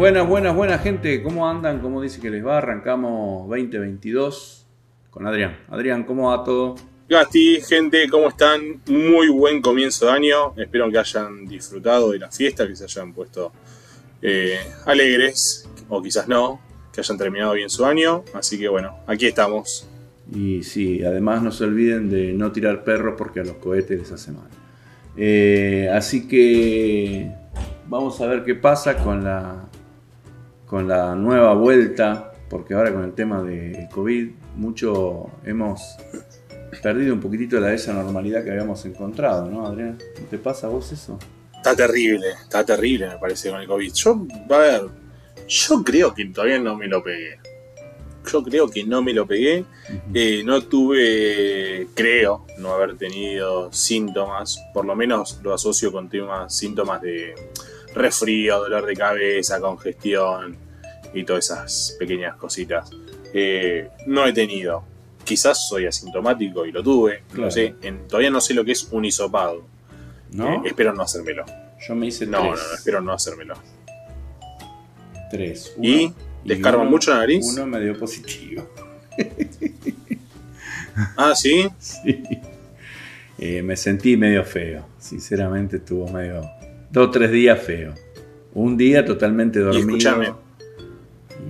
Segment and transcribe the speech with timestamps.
[0.00, 1.80] Buenas, buenas, buenas gente, ¿cómo andan?
[1.80, 2.56] ¿Cómo dice que les va?
[2.56, 4.66] Arrancamos 2022
[5.10, 5.58] con Adrián.
[5.68, 6.76] Adrián, ¿cómo va todo?
[7.06, 8.80] Gasti, gente, ¿cómo están?
[8.88, 10.54] Muy buen comienzo de año.
[10.56, 13.52] Espero que hayan disfrutado de la fiesta, que se hayan puesto
[14.22, 16.62] eh, alegres, o quizás no,
[16.94, 18.24] que hayan terminado bien su año.
[18.32, 19.86] Así que bueno, aquí estamos.
[20.34, 24.10] Y sí, además no se olviden de no tirar perros porque a los cohetes les
[24.10, 24.48] hace mal.
[25.18, 27.30] Eh, así que
[27.86, 29.69] vamos a ver qué pasa con la,
[30.70, 35.96] con la nueva vuelta, porque ahora con el tema del COVID, mucho hemos
[36.80, 39.98] perdido un poquitito de esa normalidad que habíamos encontrado, ¿no, Adrián?
[40.20, 41.18] ¿No te pasa a vos eso?
[41.52, 43.92] Está terrible, está terrible me parece con el COVID.
[43.92, 44.82] Yo, a ver,
[45.48, 47.40] yo creo que todavía no me lo pegué.
[48.30, 49.64] Yo creo que no me lo pegué.
[50.14, 54.60] Eh, no tuve, creo, no haber tenido síntomas.
[54.72, 57.34] Por lo menos lo asocio con temas, síntomas de
[57.94, 60.56] resfrío, dolor de cabeza, congestión
[61.12, 62.90] y todas esas pequeñas cositas.
[63.32, 64.84] Eh, no he tenido.
[65.24, 67.22] Quizás soy asintomático y lo tuve.
[67.34, 67.74] No sé,
[68.08, 69.64] todavía no sé lo que es un hisopado.
[70.32, 70.64] ¿No?
[70.64, 71.44] Eh, espero no hacérmelo.
[71.86, 72.50] Yo me hice no, tres.
[72.50, 73.54] No, no, espero no hacérmelo.
[75.30, 75.74] Tres.
[75.80, 76.12] ¿Y?
[76.44, 77.46] ¿Descarga mucho la nariz?
[77.52, 78.68] Uno me dio positivo.
[81.16, 81.68] ah, ¿sí?
[81.78, 82.22] Sí.
[83.38, 84.86] Eh, me sentí medio feo.
[84.98, 86.42] Sinceramente estuvo medio
[86.90, 87.94] dos o tres días feo.
[88.52, 89.78] Un día totalmente dormido.
[89.78, 90.32] Y escúchame.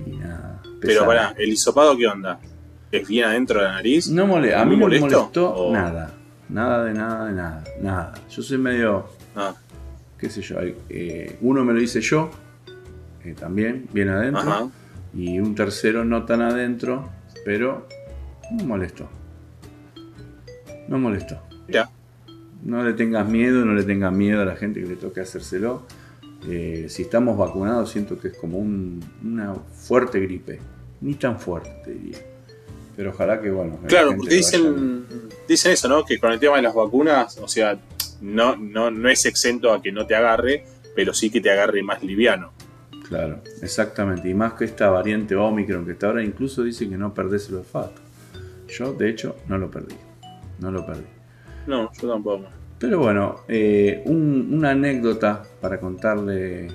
[0.05, 0.61] Y nada.
[0.79, 2.39] Pero para, ¿el hisopado qué onda?
[2.91, 4.09] ¿Es bien adentro de la nariz?
[4.09, 6.13] No mole a mí no me molestó nada.
[6.49, 7.63] Nada de nada de nada.
[7.81, 8.13] Nada.
[8.29, 9.05] Yo soy medio.
[9.35, 9.55] Ah.
[10.17, 10.57] qué sé yo.
[10.89, 12.29] Eh, uno me lo hice yo.
[13.23, 14.71] Eh, también, bien adentro.
[15.13, 17.09] Y un tercero no tan adentro.
[17.45, 17.87] Pero
[18.51, 19.09] no molestó.
[20.89, 21.41] No molestó.
[21.69, 21.89] Ya.
[22.63, 25.83] No le tengas miedo, no le tengas miedo a la gente que le toque hacérselo.
[26.47, 30.59] Eh, si estamos vacunados, siento que es como una fuerte gripe.
[31.01, 32.19] Ni tan fuerte, diría.
[32.95, 33.79] Pero ojalá que, bueno.
[33.87, 35.05] Claro, dicen,
[35.47, 36.05] dicen eso, ¿no?
[36.05, 37.79] Que con el tema de las vacunas, o sea,
[38.21, 41.81] no, no, no es exento a que no te agarre, pero sí que te agarre
[41.81, 42.51] más liviano.
[43.07, 44.29] Claro, exactamente.
[44.29, 47.55] Y más que esta variante Omicron que está ahora, incluso dice que no perdés el
[47.55, 48.01] olfato.
[48.67, 49.95] Yo, de hecho, no lo perdí.
[50.59, 51.03] No lo perdí.
[51.67, 52.45] No, yo tampoco.
[52.79, 56.67] Pero bueno, eh, una anécdota para contarle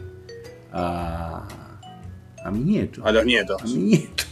[0.72, 1.46] a,
[2.44, 3.04] a mi nieto.
[3.04, 3.60] A los nietos.
[3.60, 4.24] A mi nieto.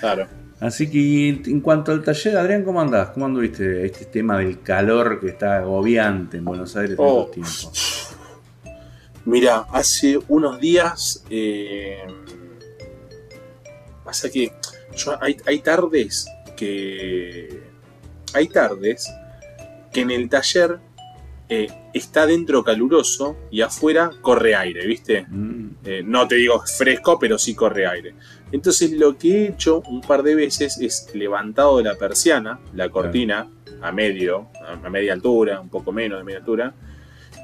[0.00, 0.26] Claro.
[0.60, 3.10] Así que en cuanto al taller, Adrián, ¿cómo andás?
[3.10, 7.26] ¿Cómo anduviste este tema del calor que está agobiante en Buenos Aires en oh.
[7.32, 8.14] tiempos?
[9.24, 12.02] Mira, hace unos días eh,
[14.04, 14.52] pasa que
[14.96, 17.62] yo, hay, hay tardes que
[18.34, 19.10] hay tardes
[19.92, 20.78] que en el taller
[21.48, 25.26] eh, está dentro caluroso y afuera corre aire, ¿viste?
[25.28, 25.70] Mm.
[25.84, 28.14] Eh, no te digo fresco, pero sí corre aire.
[28.52, 32.88] Entonces lo que he hecho un par de veces es levantado de la persiana, la
[32.88, 33.48] cortina,
[33.82, 36.74] a medio, a media altura, un poco menos de media altura,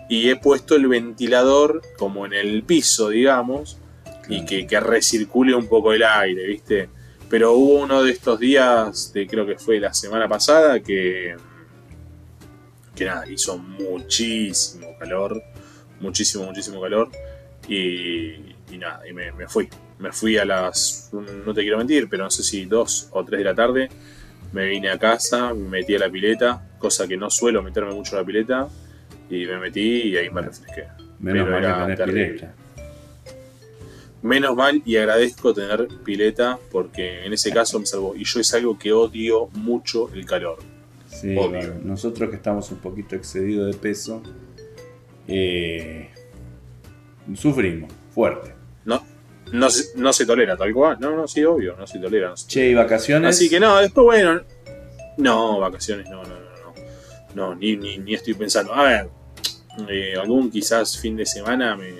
[0.09, 3.79] y he puesto el ventilador como en el piso, digamos,
[4.29, 6.91] y que, que recircule un poco el aire, ¿viste?
[7.29, 11.35] Pero hubo uno de estos días, de, creo que fue la semana pasada, que
[12.97, 15.41] que nada, hizo muchísimo calor,
[16.01, 17.11] muchísimo, muchísimo calor.
[17.69, 19.69] Y, nada, y me, fui.
[19.99, 23.39] Me fui a las, no te quiero mentir, pero no sé si dos o tres
[23.39, 23.89] de la tarde.
[24.53, 28.17] Me vine a casa, me metí a la pileta, cosa que no suelo meterme mucho
[28.17, 28.69] a la pileta.
[29.29, 30.89] Y me metí y ahí me refresqué.
[31.19, 32.55] Menos mal que pileta.
[34.23, 38.15] Menos mal y agradezco tener pileta porque en ese caso me salvó.
[38.17, 40.76] Y yo es algo que odio mucho el calor
[41.21, 41.35] Sí,
[41.83, 44.23] nosotros que estamos un poquito excedidos de peso,
[45.27, 46.11] eh,
[47.35, 48.55] sufrimos fuerte.
[48.85, 49.03] No,
[49.53, 50.99] no, se, no se tolera tal cual.
[51.01, 52.35] No, no, sí, obvio, no se tolera.
[52.47, 53.37] che, ¿y vacaciones?
[53.37, 54.43] Así que no, después bueno.
[55.19, 56.47] No, vacaciones, no, no, no.
[57.35, 58.75] No, ni, ni, estoy pensando.
[58.75, 59.09] A ver,
[59.89, 61.95] eh, algún quizás fin de semana me,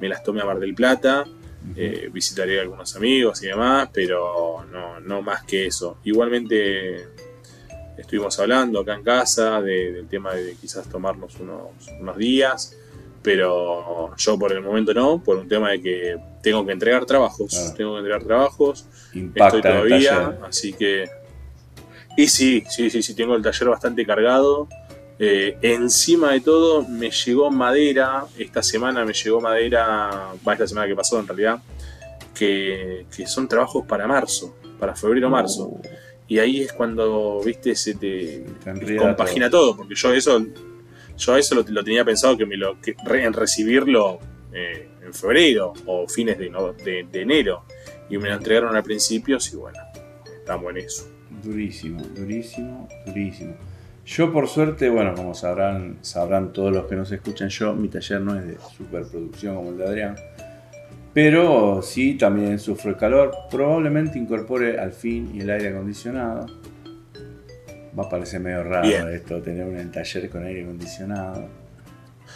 [0.00, 1.24] me las tome a Mar del Plata.
[1.76, 5.98] Eh, visitaré a algunos amigos y demás, pero no, no más que eso.
[6.04, 7.08] Igualmente
[7.96, 12.76] estuvimos hablando acá en casa del tema de quizás tomarnos unos, días,
[13.22, 17.74] pero yo por el momento no, por un tema de que tengo que entregar trabajos,
[17.76, 21.08] tengo que entregar trabajos, Impacta estoy todavía, así que...
[22.16, 24.68] Y sí, sí, sí, sí, tengo el taller bastante cargado.
[25.18, 30.86] Eh, encima de todo, me llegó madera, esta semana me llegó madera, va esta semana
[30.86, 31.60] que pasó en realidad,
[32.34, 35.68] que, son trabajos para marzo, para febrero-marzo.
[35.68, 35.82] Uh.
[36.32, 38.44] Y ahí es cuando, viste, se te,
[38.98, 39.76] compagina todo.
[39.76, 40.44] porque yo eso
[41.18, 42.78] yo eso lo, tenía pensado que me lo
[43.26, 44.18] en recibirlo
[44.50, 47.64] eh, en febrero o fines de, no- de- de enero.
[48.08, 49.78] Y me lo entregaron al principio, sí, bueno,
[50.38, 51.06] está bueno eso.
[51.42, 53.54] Durísimo, durísimo, durísimo.
[54.06, 58.20] Yo por suerte, bueno, como sabrán, sabrán todos los que nos escuchan, yo mi taller
[58.22, 60.16] no es de superproducción como el de Adrián.
[61.14, 63.32] Pero sí, también sufro el calor.
[63.50, 66.46] Probablemente incorpore al fin y el aire acondicionado.
[67.98, 69.06] Va a parecer medio raro Bien.
[69.08, 71.46] esto, tener un taller con aire acondicionado.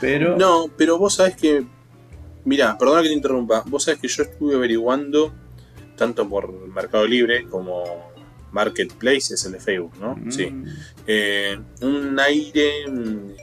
[0.00, 1.64] Pero No, pero vos sabés que.
[2.44, 3.62] Mirá, perdona que te interrumpa.
[3.67, 5.32] Vos sabés que yo estuve averiguando,
[5.96, 8.12] tanto por Mercado Libre como
[8.52, 10.14] Marketplace, es el de Facebook, ¿no?
[10.17, 10.55] mm, Sí.
[11.06, 12.70] Eh, un aire.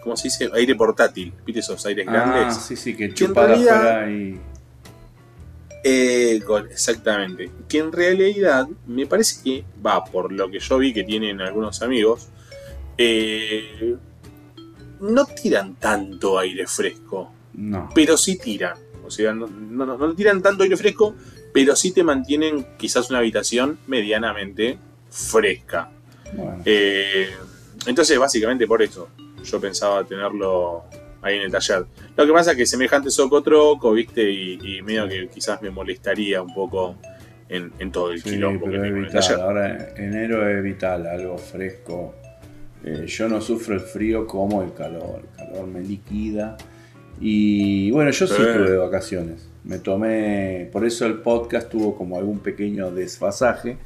[0.03, 0.49] ¿Cómo se dice?
[0.53, 1.33] Aire portátil.
[1.43, 2.57] ¿Viste esos aires Ah, grandes?
[2.57, 4.39] sí, sí, que realidad- afuera y.
[5.83, 6.41] Eh,
[6.71, 7.51] exactamente.
[7.67, 11.81] Que en realidad me parece que va por lo que yo vi que tienen algunos
[11.81, 12.29] amigos.
[12.97, 13.95] eh,
[14.99, 17.89] no tiran tanto aire fresco, No.
[17.95, 18.77] pero sí tiran.
[19.05, 21.15] O sea, no, no, no- no tiran tanto aire fresco,
[21.51, 24.77] pero sí te mantienen quizás una habitación medianamente
[25.09, 25.89] fresca.
[26.33, 26.61] Bueno.
[26.65, 27.31] Eh,
[27.87, 29.09] entonces, básicamente por eso
[29.43, 30.83] yo pensaba tenerlo
[31.23, 31.85] ahí en el taller.
[32.15, 36.41] Lo que pasa es que semejante socotroco, viste, y, y medio que quizás me molestaría
[36.41, 36.95] un poco
[37.49, 39.39] en, en todo el Sí, quilombo que tengo en el taller.
[39.39, 42.13] Ahora enero es vital, algo fresco.
[42.85, 45.21] Eh, yo no sufro el frío como el calor.
[45.23, 46.57] El calor me liquida.
[47.21, 48.41] Y bueno, yo sí Sí.
[48.41, 49.47] tuve de vacaciones.
[49.63, 53.77] Me tomé, por eso el podcast tuvo como algún pequeño desfasaje.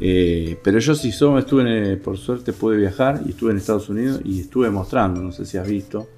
[0.00, 3.88] Eh, pero yo sí solo estuve, en, por suerte pude viajar y estuve en Estados
[3.88, 6.08] Unidos y estuve mostrando, no sé si has visto,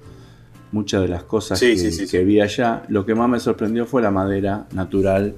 [0.71, 2.23] muchas de las cosas Sí, que, sí, sí, que sí.
[2.23, 2.83] vi allá.
[2.89, 5.35] Lo que más me sorprendió fue la madera natural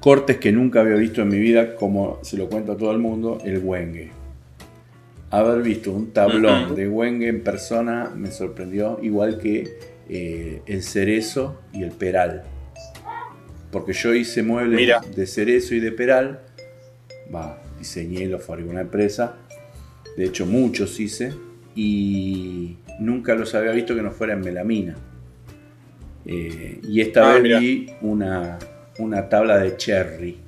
[0.00, 2.98] cortes que nunca había visto en mi vida, como se lo cuento a todo el
[2.98, 4.10] mundo, el Wenge.
[5.30, 9.68] Haber visto un tablón de Wenge en persona me sorprendió, igual que
[10.08, 12.42] eh, el cerezo y el peral.
[13.70, 15.00] Porque yo hice muebles Mira.
[15.14, 16.40] de cerezo y de peral,
[17.32, 19.36] va, diseñé, los fabricó una empresa,
[20.16, 21.32] de hecho muchos hice,
[21.76, 24.96] y nunca los había visto que no fuera en melamina.
[26.24, 28.58] Eh, y esta Ah, vez vi una,
[28.98, 30.38] una tabla de cherry.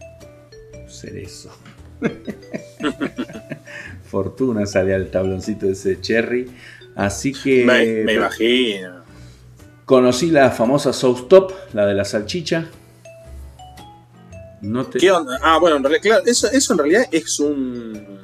[0.89, 1.51] Cerezo.
[4.05, 6.51] Fortuna sale al tabloncito de ese cherry.
[6.95, 9.03] Así que Me, me imagino.
[9.87, 12.67] conocí la famosa Sauce Top, la de la salchicha.
[14.61, 14.99] No te...
[14.99, 15.39] ¿Qué onda?
[15.43, 18.21] Ah, bueno, en realidad, claro, eso, eso en realidad es un.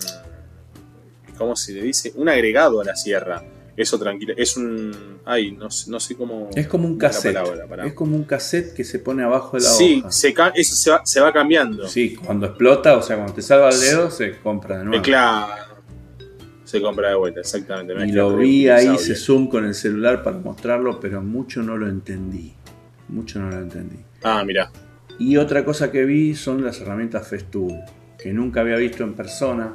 [1.37, 2.13] ¿Cómo se le dice?
[2.17, 3.43] Un agregado a la sierra.
[3.79, 4.35] Eso tranquilo.
[4.37, 5.21] Es un.
[5.25, 6.51] Ay, no, sé- no sé cómo.
[6.55, 7.35] Es como un cassette.
[7.35, 7.87] palabra.
[7.87, 10.35] Es como un cassette que se pone abajo de la Sí, hoja.
[10.35, 11.87] ca- eso se va, se va cambiando.
[11.89, 15.03] Sí, cuando explota, o sea, cuando te salva el dedo, se compra de Eh, nuevo.
[15.03, 15.63] claro.
[16.65, 17.95] Se compra de vuelta, exactamente.
[17.95, 21.77] Me Y lo vi ahí, hice zoom con el celular para mostrarlo, pero mucho no
[21.79, 22.53] lo entendí.
[23.09, 23.97] Mucho no lo entendí.
[24.23, 24.71] Ah, mira.
[25.19, 27.73] Y otra cosa que vi son las herramientas Festool,
[28.19, 29.75] que nunca había visto en persona.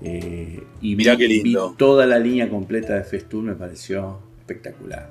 [0.00, 1.70] Eh, y Mirá vi, qué lindo.
[1.70, 5.10] vi toda la línea completa de Festool, me pareció espectacular.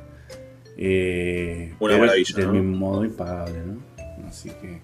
[0.77, 2.53] Eh, Una maravilla, Del ¿no?
[2.53, 4.27] mismo modo impagable, ¿no?
[4.27, 4.81] Así que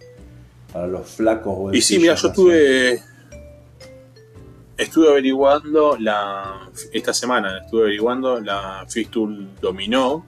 [0.72, 3.00] para los flacos Y sí, mira, yo estuve.
[4.76, 6.70] Estuve averiguando la.
[6.92, 10.26] Esta semana estuve averiguando la Festool Dominó.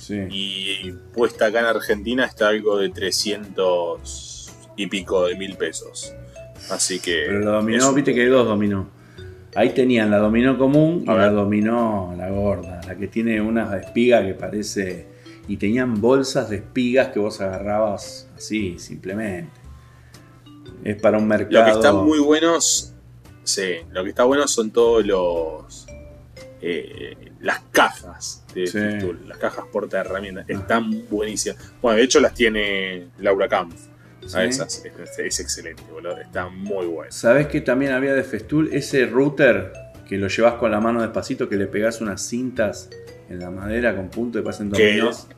[0.00, 0.16] Sí.
[0.30, 6.14] Y puesta acá en Argentina está algo de 300 y pico de mil pesos.
[6.70, 7.24] Así que.
[7.26, 8.88] Pero la dominó, viste que hay dos dominó.
[9.54, 14.24] Ahí tenían la dominó común y la dominó la gorda, la que tiene una espiga
[14.24, 15.06] que parece.
[15.48, 19.50] Y tenían bolsas de espigas que vos agarrabas así, simplemente.
[20.84, 21.58] Es para un mercado.
[21.60, 22.94] Lo que está muy buenos.
[23.42, 25.86] Sí, lo que está bueno son todos los.
[26.62, 28.78] eh, las cajas de Sí.
[28.78, 30.44] Festool, las cajas porta herramientas.
[30.48, 30.52] Ah.
[30.52, 31.72] Están buenísimas.
[31.82, 33.89] Bueno, de hecho las tiene Laura Kampf.
[34.32, 34.38] Sí.
[34.38, 34.84] A esas.
[34.84, 36.18] Es, es excelente, boludo.
[36.18, 37.10] Está muy bueno.
[37.12, 38.70] ¿Sabés que también había de Festool?
[38.72, 39.72] Ese router
[40.08, 42.90] que lo llevas con la mano despacito, que le pegás unas cintas
[43.28, 45.28] en la madera con punto y pasen dominós.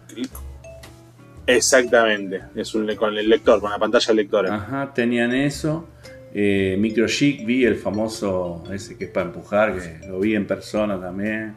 [1.47, 2.41] Exactamente.
[2.55, 4.55] Es un, con el lector, con la pantalla lectora.
[4.55, 5.89] Ajá, tenían eso.
[6.35, 10.47] Eh, Micro Chic vi el famoso, ese que es para empujar, que lo vi en
[10.47, 11.57] persona también.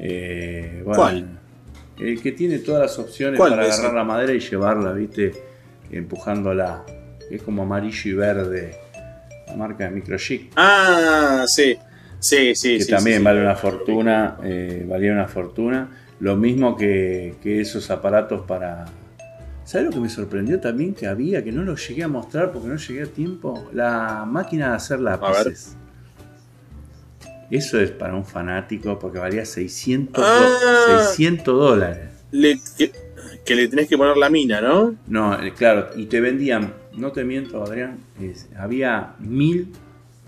[0.00, 1.38] Eh, bueno, ¿Cuál?
[2.00, 3.74] El que tiene todas las opciones ¿Cuál para ese?
[3.74, 5.32] agarrar la madera y llevarla, viste,
[5.90, 6.84] empujándola.
[7.30, 8.74] Es como amarillo y verde,
[9.46, 10.52] la marca de Micro Chic.
[10.56, 11.76] Ah, sí.
[12.18, 15.88] Sí, sí, que sí, también sí, vale una fortuna, eh, valía una fortuna.
[16.20, 18.84] Lo mismo que, que esos aparatos para...
[19.64, 22.68] ¿Sabes lo que me sorprendió también que había, que no lo llegué a mostrar porque
[22.68, 23.70] no llegué a tiempo?
[23.72, 25.76] La máquina de hacer lápices.
[27.50, 31.04] Eso es para un fanático porque valía 600, do- Ah.
[31.14, 32.08] 600 dólares.
[32.32, 32.60] Le-
[33.44, 34.94] que- le tenés que poner la mina, ¿no?
[35.06, 39.72] No, eh, claro, y te vendían, no te miento, Adrián, es- había mil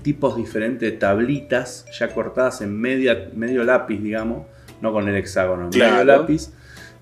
[0.03, 4.47] tipos diferentes de tablitas ya cortadas en media, medio lápiz, digamos,
[4.81, 5.93] no con el hexágono, en Claro.
[5.93, 6.51] medio lápiz.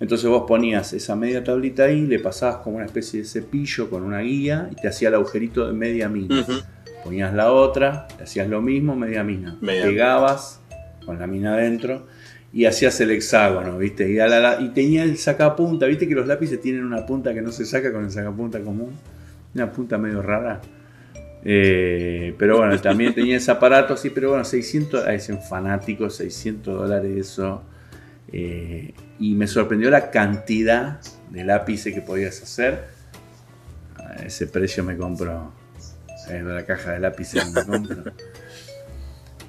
[0.00, 4.02] Entonces vos ponías esa media tablita ahí, le pasabas como una especie de cepillo con
[4.02, 6.44] una guía y te hacía el agujerito de media mina.
[7.04, 9.56] Ponías la otra, le hacías lo mismo, media mina.
[9.60, 10.60] Media Pegabas
[11.06, 12.06] con la mina adentro
[12.52, 14.10] y hacías el hexágono, ¿viste?
[14.10, 17.32] Y, a la- la- y tenía el sacapunta, ¿viste que los lápices tienen una punta
[17.32, 18.92] que no se saca con el sacapunta común?
[19.54, 20.60] Una punta medio rara.
[21.44, 26.74] Eh, pero bueno, también tenía ese aparato así, pero bueno, 600, ahí dicen fanáticos, 600
[26.80, 27.62] dólares eso.
[28.32, 32.84] Eh, y me sorprendió la cantidad de lápices que podías hacer.
[33.96, 35.52] A ese precio me compro
[36.28, 38.12] eh, la caja de lápices me compro.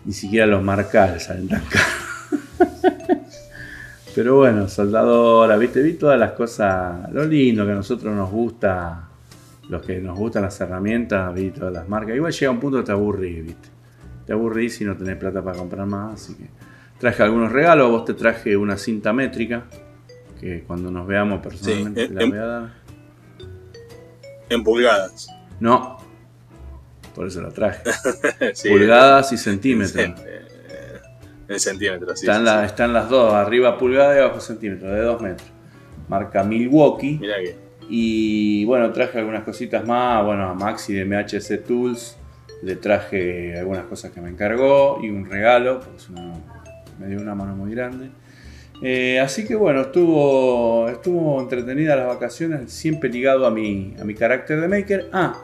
[0.06, 1.88] Ni siquiera los marcales salen tan caros.
[4.14, 9.08] Pero bueno, soldadora, viste, vi todas las cosas, lo lindo que a nosotros nos gusta,
[9.70, 12.16] los que nos gustan las herramientas, vi todas las marcas.
[12.16, 13.70] Igual llega un punto que te aburrís, viste.
[14.26, 16.50] Te aburrís si no tenés plata para comprar más, así que
[17.00, 19.64] traje algunos regalos, vos te traje una cinta métrica,
[20.40, 22.74] que cuando nos veamos personalmente Sí, la voy a dar.
[24.50, 25.28] En pulgadas.
[25.60, 25.98] No,
[27.16, 27.84] por eso la traje.
[28.54, 30.20] Sí, Pulgadas y centímetros.
[31.52, 32.26] En, en centímetros, sí.
[32.26, 32.66] están, sí, la- sí.
[32.68, 35.50] están las dos, arriba pulgada y abajo centímetros, de 2 metros.
[36.10, 37.18] Marca Milwaukee.
[37.22, 37.56] Mirá que.
[37.90, 40.26] Y bueno, traje algunas cositas más.
[40.26, 42.18] Bueno, a Maxi de MHC Tools
[42.64, 46.34] le traje algunas cosas que me encargó y un regalo, una-
[47.00, 48.10] me dio una mano muy grande.
[48.84, 54.14] Eh, así que bueno, estuvo, estuvo entretenida las vacaciones, siempre ligado a mi, a mi
[54.16, 55.10] carácter de maker.
[55.14, 55.36] Ah,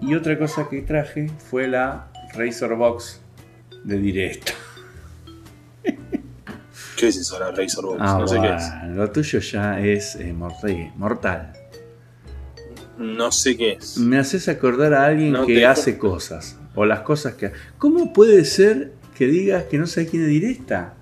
[0.00, 3.20] y otra cosa que traje fue la Razer Box
[3.84, 4.52] de directo.
[7.00, 7.96] ¿Qué es eso, la Razorbox?
[8.00, 8.94] Ah, no sé qué es.
[8.96, 10.32] lo tuyo ya es eh,
[10.96, 11.52] mortal.
[12.98, 13.96] No sé qué es.
[13.96, 16.58] Me haces acordar a alguien No que hace cosas.
[16.74, 17.50] O las cosas que.
[17.78, 20.94] ¿Cómo puede ser que digas que no sabes quién es directa?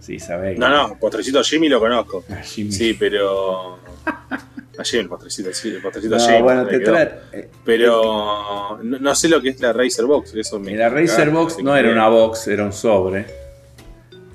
[0.00, 0.58] Sí, sabés.
[0.58, 2.24] No, no, postrecito Jimmy lo conozco.
[2.28, 2.72] Ah, Jimmy.
[2.72, 3.78] Sí, pero.
[4.78, 6.42] Ayer el postrecito, sí, el postrecito No, Jimmy.
[6.42, 7.10] bueno, te trae.
[7.32, 10.34] eh, Pero no, no sé lo que es la Razer Box.
[10.34, 13.45] Eso me La Razer Box no era una box, era un sobre.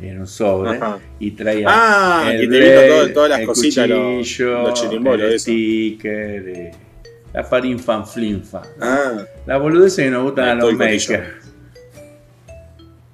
[0.01, 0.71] Era un sobre.
[0.71, 0.99] Ajá.
[1.19, 1.67] Y traía.
[1.69, 5.39] Ah, el que te todo- todas las el cositas, los- cuchillo, los el eso.
[5.43, 6.71] sticker, eh,
[7.33, 8.61] la farinfanflinfa.
[8.81, 11.21] Ah, La boludez que nos gustan Ah, a los makers.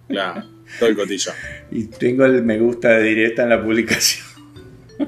[0.07, 0.43] claro,
[0.79, 1.31] todo el cotillo.
[1.71, 4.25] Y tengo el me gusta de directa en la publicación.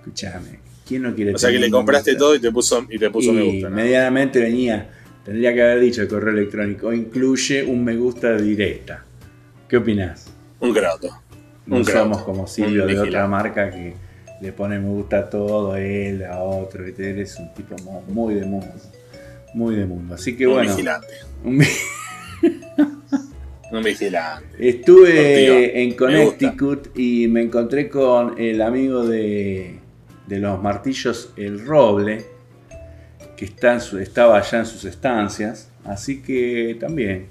[0.00, 3.10] Escúchame, ¿quién no quiere O sea que le compraste todo y te puso, y te
[3.10, 3.68] puso me gusta.
[3.70, 3.76] ¿no?
[3.76, 4.90] medianamente venía,
[5.24, 9.04] tendría que haber dicho el correo electrónico, incluye un me gusta de directa.
[9.68, 10.32] ¿Qué opinás?
[10.60, 11.08] Un grato.
[11.66, 13.28] No Un somos como Silvio de otra vigilante.
[13.28, 13.94] marca que
[14.40, 17.10] le pone me gusta a todo, él, a otro, ¿viste?
[17.10, 17.76] él es un tipo
[18.08, 18.68] muy de mundo.
[19.54, 20.14] Muy de mundo.
[20.14, 20.70] Así que un bueno.
[20.70, 21.06] vigilante.
[21.44, 21.66] un vi-
[23.70, 24.46] Un vigilante.
[24.58, 25.54] Estuve Contigo.
[25.74, 29.78] en Me Connecticut y me encontré con el amigo de,
[30.26, 32.24] de los martillos, el Roble,
[33.36, 35.68] que está en su- estaba allá en sus estancias.
[35.84, 37.26] Así que también,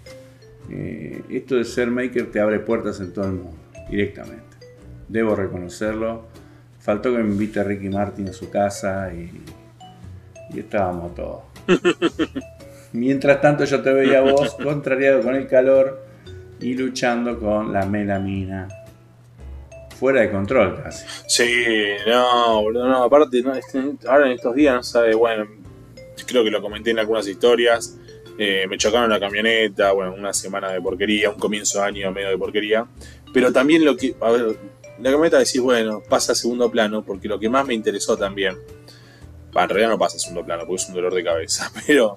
[0.69, 3.57] eh, esto de ser maker te abre puertas en todo el mundo,
[3.89, 4.43] directamente.
[5.07, 6.25] Debo reconocerlo.
[6.79, 9.31] Faltó que me invite a Ricky Martin a su casa y,
[10.55, 11.41] y estábamos todos.
[12.93, 16.05] Mientras tanto yo te veía a vos contrariado con el calor
[16.59, 18.67] y luchando con la melamina.
[20.00, 21.05] Fuera de control casi.
[21.27, 21.65] Sí,
[22.07, 25.45] no, boludo, no, aparte, no, este- ahora en estos días no sabe, bueno,
[26.27, 27.97] creo que lo comenté en algunas historias,
[28.38, 32.29] eh, me chocaron la camioneta, bueno, una semana de porquería, un comienzo de año medio
[32.29, 32.86] de porquería,
[33.34, 34.58] pero también lo que, a ver,
[35.00, 38.56] la camioneta decís, bueno, pasa a segundo plano, porque lo que más me interesó también,
[39.53, 42.15] bah, en realidad no pasa a segundo plano, porque es un dolor de cabeza, pero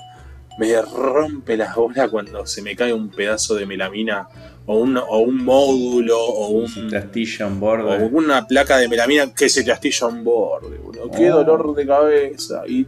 [0.59, 4.29] me rompe las bolas cuando se me cae un pedazo de melamina,
[4.67, 6.65] o un, o un módulo, o un...
[6.65, 8.05] Un O borde.
[8.13, 11.11] una placa de melamina que se te astilla un borde, boludo.
[11.11, 11.43] Qué Oh.
[11.43, 12.63] dolor de cabeza.
[12.69, 12.87] Y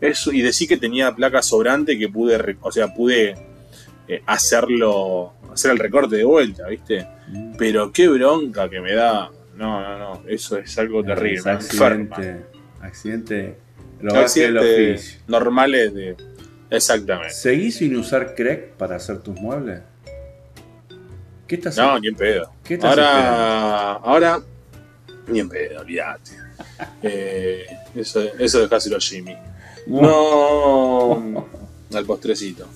[0.00, 3.34] eso, y decir que tenía placa sobrante que pude, o sea, pude
[4.06, 7.06] eh, hacerlo, hacer el recorte de vuelta, ¿viste?
[7.28, 7.56] Mm.
[7.56, 9.30] Pero qué bronca que me da.
[9.56, 11.38] No, no, no, eso es algo terrible.
[11.38, 12.16] Es me enferma.
[12.16, 12.46] accidente.
[12.80, 13.58] Accidente.
[14.00, 15.20] Lo oficio.
[15.26, 16.16] normales de.
[16.70, 17.34] Exactamente.
[17.34, 19.80] ¿Seguís sin usar crack para hacer tus muebles?
[21.48, 22.52] ¿Qué estás No, ni en pedo.
[22.62, 23.20] ¿Qué estás esperando?
[23.20, 24.42] Ahora, ahora,
[25.26, 26.32] ni en pedo, olvídate.
[27.02, 29.36] Eh, eso, eso dejáselo a Jimmy.
[29.88, 31.46] No,
[31.94, 32.66] al postrecito.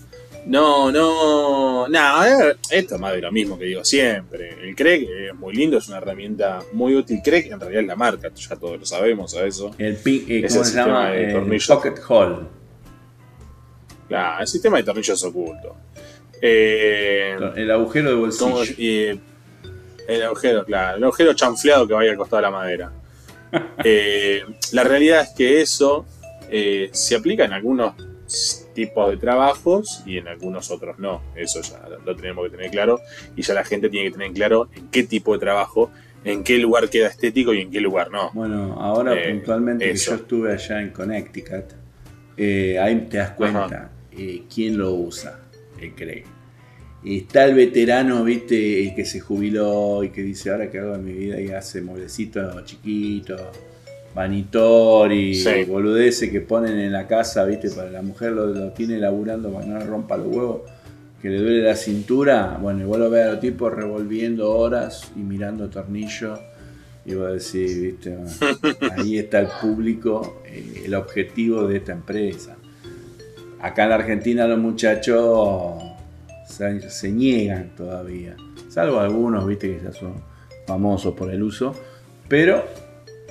[0.46, 1.86] No, no,
[2.26, 4.56] eh, esto es más de lo mismo que digo siempre.
[4.68, 7.20] El Craig es muy lindo, es una herramienta muy útil.
[7.22, 9.70] Craig en realidad es la marca, ya todos lo sabemos a eso.
[9.78, 11.14] El, pi- eh, Es ¿cómo se llama?
[11.14, 11.60] El.
[11.68, 12.36] Pocket Hole.
[14.08, 15.76] Claro, el sistema de tornillos oculto.
[16.40, 18.50] Eh, El agujero de bolsillo.
[18.50, 19.20] ¿cómo- y,
[20.08, 22.92] el agujero, claro, el agujero chanfleado que vaya al costado de la madera.
[23.84, 24.42] Eh,
[24.72, 26.06] la realidad es que eso
[26.52, 27.94] eh, se aplica en algunos
[28.74, 31.22] tipos de trabajos y en algunos otros no.
[31.34, 33.00] Eso ya lo tenemos que tener claro
[33.36, 35.90] y ya la gente tiene que tener claro en qué tipo de trabajo,
[36.24, 38.30] en qué lugar queda estético y en qué lugar no.
[38.32, 41.72] Bueno, ahora Eh, puntualmente que yo estuve allá en Connecticut,
[42.36, 45.40] eh, ahí te das cuenta eh, quién lo usa,
[45.80, 46.24] el Craig.
[47.04, 51.04] Está el veterano, viste, el que se jubiló y que dice, ahora que hago en
[51.04, 53.40] mi vida y hace mueblecitos chiquitos,
[54.14, 55.64] vanitor y Sí.
[55.64, 59.64] boludeces que ponen en la casa, viste, para la mujer lo, lo tiene laburando para
[59.64, 60.60] que no le rompa los huevos,
[61.20, 62.58] que le duele la cintura.
[62.60, 66.38] Bueno, igual lo ve a los tipos revolviendo horas y mirando tornillos.
[67.04, 68.16] Y vos decís, viste,
[68.96, 72.56] ahí está el público, eh, el objetivo de esta empresa.
[73.60, 75.82] Acá en la Argentina los muchachos
[76.48, 78.36] se, se niegan todavía,
[78.68, 80.14] salvo algunos, viste, que ya son
[80.66, 81.72] famosos por el uso,
[82.28, 82.64] pero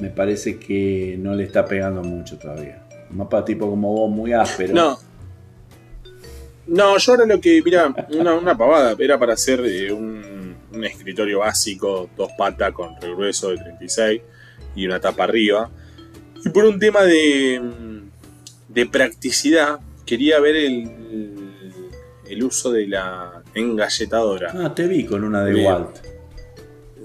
[0.01, 2.81] me parece que no le está pegando mucho todavía.
[3.11, 4.73] Más para tipo como vos, muy áspero.
[4.73, 4.99] No.
[6.67, 10.85] No, yo ahora lo que, mira, una, una pavada, era para hacer eh, un, un
[10.85, 14.21] escritorio básico, dos patas con regreso de 36
[14.75, 15.69] y una tapa arriba.
[16.43, 17.61] Y por un tema de,
[18.69, 21.51] de practicidad, quería ver el,
[22.27, 24.51] el uso de la engalletadora.
[24.55, 25.63] Ah, te vi con una de.
[25.63, 26.10] Walt.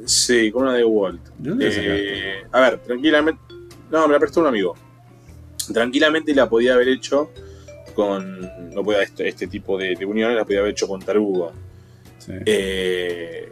[0.07, 1.21] Sí, con una de Walt.
[1.61, 3.41] Eh, a ver, tranquilamente.
[3.91, 4.75] No, me la prestó un amigo.
[5.73, 7.31] Tranquilamente la podía haber hecho
[7.95, 8.41] con.
[8.73, 11.53] No podía este, este tipo de, de uniones, la podía haber hecho con tarugo.
[12.19, 12.33] Sí.
[12.47, 13.49] Eh,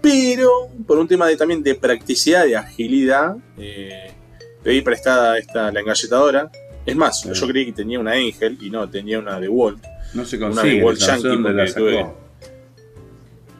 [0.00, 4.10] pero, por un tema de, también de practicidad, de agilidad, eh,
[4.62, 6.50] pedí prestada esta, la engalletadora.
[6.84, 7.30] Es más, Sí.
[7.32, 9.82] yo creí que tenía una Angel y no, tenía una de Walt.
[10.14, 12.18] no se una de consigue, Walt Yankee la tuve- sacó.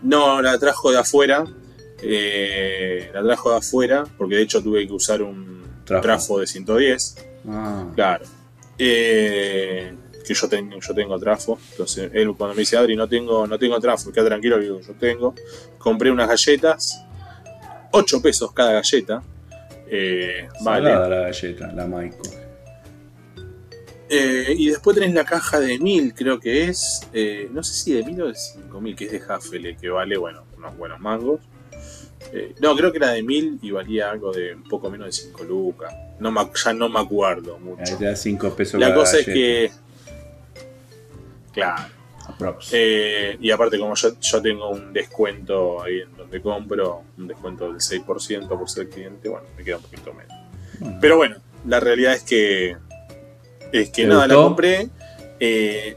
[0.03, 1.45] No, la trajo de afuera.
[2.07, 6.03] Eh, la trajo de afuera, porque de hecho tuve que usar un Trafo.
[6.03, 7.17] trafo, de 110.
[7.49, 8.25] Ah, Claro.
[8.79, 9.95] Eh,
[10.27, 11.59] que yo, tengo yo tengo trafo.
[11.73, 14.95] Entonces, él cuando me dice, Adri, no tengo, no tengo trafo, queda tranquilo, digo, yo
[14.95, 15.35] tengo.
[15.79, 17.05] Compré unas galletas,
[17.93, 19.23] 8 pesos cada galleta.
[19.87, 20.91] Eh, vale.
[20.91, 22.23] la galleta, la Maiko.
[24.09, 27.07] Eh, y después tenés la caja de 1000, creo que es.
[27.13, 30.17] eh, no sé si de 1000 o de 5000, que es de Huffle, que vale,
[30.17, 31.41] bueno, unos buenos mangos.
[32.33, 35.13] Eh, no, creo que era de 1000 y valía algo de un poco menos de
[35.13, 35.93] 5 lucas.
[36.19, 37.97] No me, ya no me acuerdo mucho.
[37.99, 39.71] te da 5 pesos La cosa es que.
[41.53, 41.85] Claro.
[42.73, 47.67] Eh, y aparte, como yo, yo tengo un descuento ahí en donde compro, un descuento
[47.69, 50.33] del 6% por ser cliente, bueno, me queda un poquito menos.
[50.81, 50.99] Bueno.
[51.01, 52.77] Pero bueno, la realidad es que.
[53.73, 54.89] Es que ¿Te nada, la compré.
[55.41, 55.97] eh,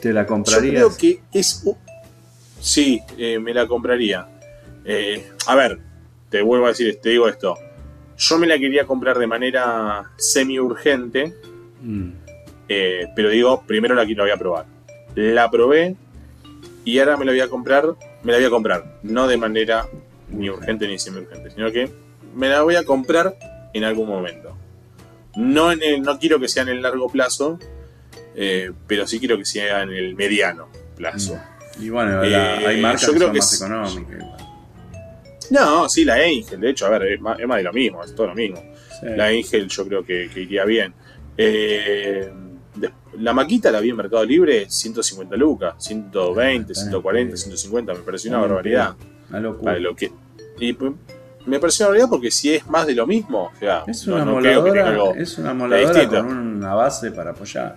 [0.00, 0.74] ¿Te la yo comprarías?
[0.74, 1.62] creo que es.
[1.64, 1.76] u-
[2.60, 3.02] Sí,
[3.40, 4.28] me la compraría.
[4.84, 5.78] Eh, a ver,
[6.30, 7.56] te vuelvo a decir, te digo esto.
[8.16, 11.34] Yo me la quería comprar de manera semi urgente,
[11.80, 12.10] Mm.
[12.68, 14.66] eh, pero digo, primero la, la voy a probar.
[15.14, 15.96] La probé
[16.84, 17.86] y ahora me la voy a comprar.
[18.22, 19.86] Me la voy a comprar, no de manera
[20.28, 21.90] ni urgente ni semi urgente, sino que
[22.34, 23.36] me la voy a comprar
[23.74, 24.56] en algún momento.
[25.36, 27.58] No, en el- no quiero que sea en el largo plazo,
[28.36, 31.38] eh, pero sí quiero que sea en el mediano plazo.
[31.80, 34.24] Y bueno, la- Eh, hay marcas yo que creo son que más es- económicas.
[35.52, 38.02] No, sí, la Angel, de hecho, a ver, es más, es más de lo mismo,
[38.02, 38.56] es todo lo mismo.
[39.00, 39.06] Sí.
[39.14, 40.94] La Angel yo creo que, que iría bien.
[41.36, 42.32] Eh,
[43.18, 48.40] la maquita la vi en Mercado Libre 150 lucas, 120, 140, 150, me pareció una
[48.40, 48.94] barbaridad.
[49.28, 49.72] Una locura.
[49.72, 50.10] Para lo que,
[50.58, 50.76] y
[51.44, 54.24] me pareció una barbaridad porque si es más de lo mismo, o sea, Es una
[54.24, 57.76] no moladora, es una moladora con una base para apoyar.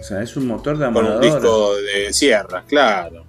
[0.00, 1.26] O sea, es un motor de con un amoladora.
[1.26, 3.24] disco de sierras, claro.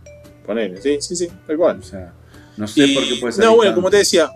[0.45, 1.79] Ponele, sí, sí, sí, tal cual.
[1.79, 2.13] O sea,
[2.61, 3.43] no sé Y- por qué puede ser.
[3.45, 4.29] No, bueno, como te decía.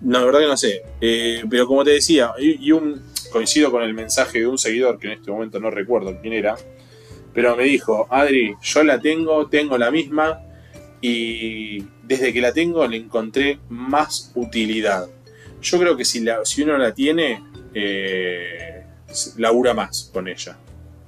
[0.00, 0.82] No, la verdad que no sé.
[1.00, 3.00] Eh, pero como te decía, y, y un
[3.30, 6.56] coincido con el mensaje de un seguidor que en este momento no recuerdo quién era.
[7.32, 10.40] Pero me dijo, Adri, yo la tengo, tengo la misma.
[11.00, 15.08] Y desde que la tengo le encontré más utilidad.
[15.62, 18.84] Yo creo que si, la, si uno la tiene, eh,
[19.36, 20.58] labura más con ella,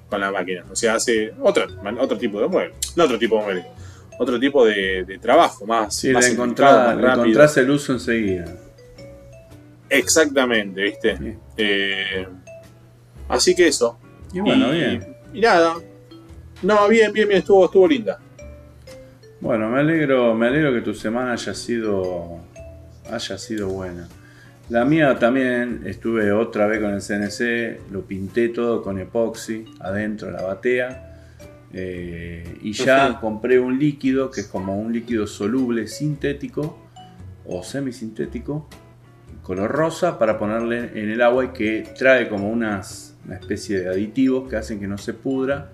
[0.09, 0.65] con la máquina.
[0.71, 1.67] O sea, hace otro,
[2.01, 2.75] otro tipo de mueble.
[2.97, 3.67] No otro tipo de mueble.
[4.19, 8.45] Otro tipo de, de trabajo, más, Sí, más le, encontrás, más el uso enseguida.
[9.89, 11.17] Exactamente, ¿viste?
[11.17, 11.35] Sí.
[11.57, 12.27] Eh,
[13.29, 13.99] así que eso.
[14.33, 15.17] Y bueno, Y bien.
[15.33, 15.75] Y nada.
[16.63, 18.19] No, bien, bien, bien, estuvo, estuvo linda.
[19.41, 22.41] Bueno, me alegro, me alegro que tu semana haya sido
[23.11, 24.09] haya sido buena.
[24.71, 30.31] La mía también estuve otra vez con el CNC, lo pinté todo con epoxi adentro
[30.31, 31.14] la batea.
[31.77, 36.79] Eh, y ya compré un líquido que es como un líquido soluble sintético
[37.45, 38.69] o semisintético,
[39.43, 43.89] color rosa, para ponerle en el agua y que trae como unas, una especie de
[43.89, 45.73] aditivos que hacen que no se pudra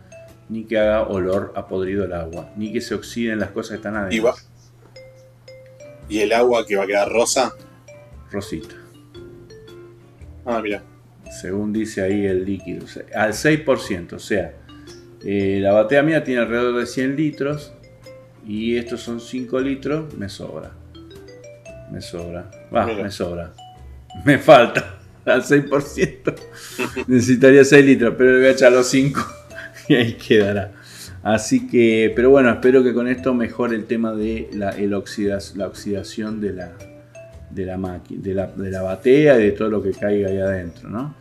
[0.49, 3.77] ni que haga olor a podrido el agua, ni que se oxiden las cosas que
[3.77, 4.35] están adentro.
[6.09, 7.55] ¿Y, el agua que va a quedar rosa?
[8.33, 8.75] Rosita.
[10.47, 10.83] Ah, mira.
[11.41, 12.87] Según dice ahí el líquido.
[13.15, 14.15] Al 6%.
[14.15, 14.55] O sea,
[15.25, 17.73] eh, la batea mía tiene alrededor de 100 litros.
[18.47, 20.15] Y estos son 5 litros.
[20.17, 20.73] Me sobra.
[21.91, 22.51] Me sobra.
[22.75, 23.53] Va, me sobra.
[24.25, 24.99] Me falta.
[25.25, 26.35] Al 6%.
[27.07, 28.15] Necesitaría 6 litros.
[28.17, 29.21] Pero le voy a echar los 5.
[29.89, 30.71] Y ahí quedará.
[31.23, 35.67] Así que, pero bueno, espero que con esto mejore el tema de la, el la
[35.67, 36.73] oxidación de la,
[37.51, 40.39] de la máquina, de la, de la batea y de todo lo que caiga ahí
[40.39, 41.15] adentro, ¿no?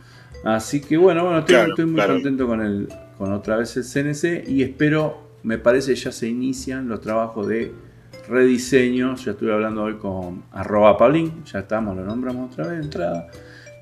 [0.44, 2.88] Así que bueno, bueno, estoy, muy contento con el,
[3.20, 7.70] con otra vez el CNC y espero, me parece ya se inician los trabajos de
[8.26, 9.14] rediseño.
[9.16, 13.28] Ya estuve hablando hoy con arroba Paulín, ya estamos, lo nombramos otra vez de entrada.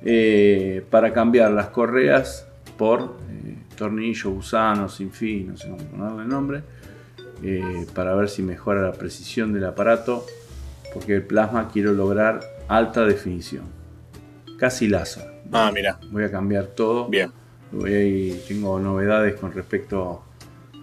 [0.01, 6.23] Eh, para cambiar las correas por eh, tornillo, gusano, sin fin, no sé cómo ponerle
[6.23, 6.63] el nombre,
[7.41, 10.25] eh, para ver si mejora la precisión del aparato
[10.93, 13.63] porque el plasma quiero lograr alta definición.
[14.57, 15.31] Casi láser.
[15.53, 15.97] Ah, mira.
[16.11, 17.07] Voy a cambiar todo.
[17.07, 17.31] Bien.
[17.71, 20.23] Voy tengo novedades con respecto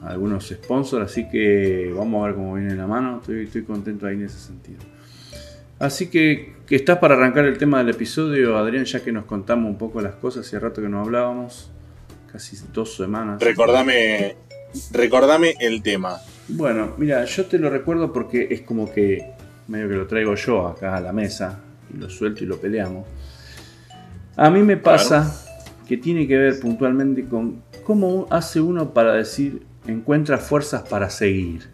[0.02, 3.22] a algunos sponsors, así que vamos a ver cómo viene la mano.
[3.26, 4.78] Estoy, contento ahí en ese sentido.
[5.78, 9.68] Así que, que estás para arrancar el tema del episodio, Adrián, ya que nos contamos
[9.68, 11.70] un poco las cosas, hace rato que no hablábamos,
[12.32, 13.42] casi dos semanas.
[13.42, 14.36] Recordame,
[14.92, 16.18] recordame el tema.
[16.48, 19.32] Bueno, mira, yo te lo recuerdo porque es como que
[19.68, 21.58] medio que lo traigo yo acá a la mesa
[21.92, 23.06] y lo suelto y lo peleamos.
[24.36, 25.45] A mí me pasa
[25.86, 31.68] que tiene que ver puntualmente con cómo hace uno para decir encuentra fuerzas para seguir.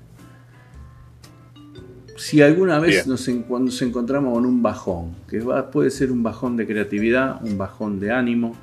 [2.17, 5.41] Si alguna vez nos, nos, encontramos con un bajón, que
[5.73, 8.55] puede ser un bajón de creatividad, un bajón de ánimo,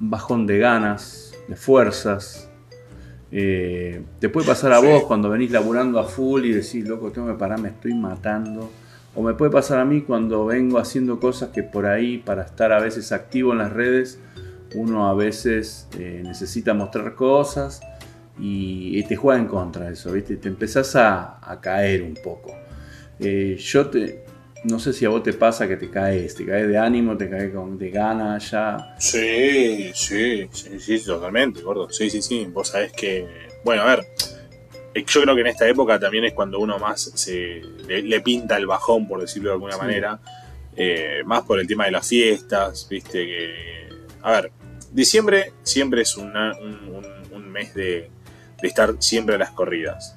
[0.00, 2.50] un bajón de ganas, de fuerzas,
[3.30, 7.28] eh, te puede pasar a vos cuando venís laburando a full y decís, loco, tengo
[7.28, 8.70] que parar, me estoy matando.
[9.14, 12.72] O me puede pasar a mí cuando vengo haciendo cosas que por ahí, para estar
[12.72, 14.18] a veces activo en las redes,
[14.74, 17.80] uno a veces eh, necesita mostrar cosas
[18.38, 20.36] y, te juega en contra de eso, ¿viste?
[20.36, 22.54] Te empezás a, caer un poco.
[23.20, 24.24] Eh, yo te,
[24.64, 27.28] no sé si a vos te pasa que te caes, te caes de ánimo, te
[27.28, 28.94] caes con, de ganas ya.
[28.98, 31.90] Sí, sí, sí, sí, totalmente, gordo.
[31.90, 32.46] Sí, sí, sí.
[32.46, 33.26] Vos sabés que.
[33.64, 34.06] Bueno, a ver.
[34.94, 38.56] Eh, yo creo que en esta época también es cuando uno más se le, pinta
[38.56, 40.20] el bajón, por decirlo de alguna manera.
[40.76, 43.88] Eh, más por el tema de las fiestas, viste que.
[44.22, 44.52] A ver,
[44.92, 46.32] diciembre siempre es un,
[47.50, 48.10] mes de,
[48.62, 50.16] estar siempre a las corridas.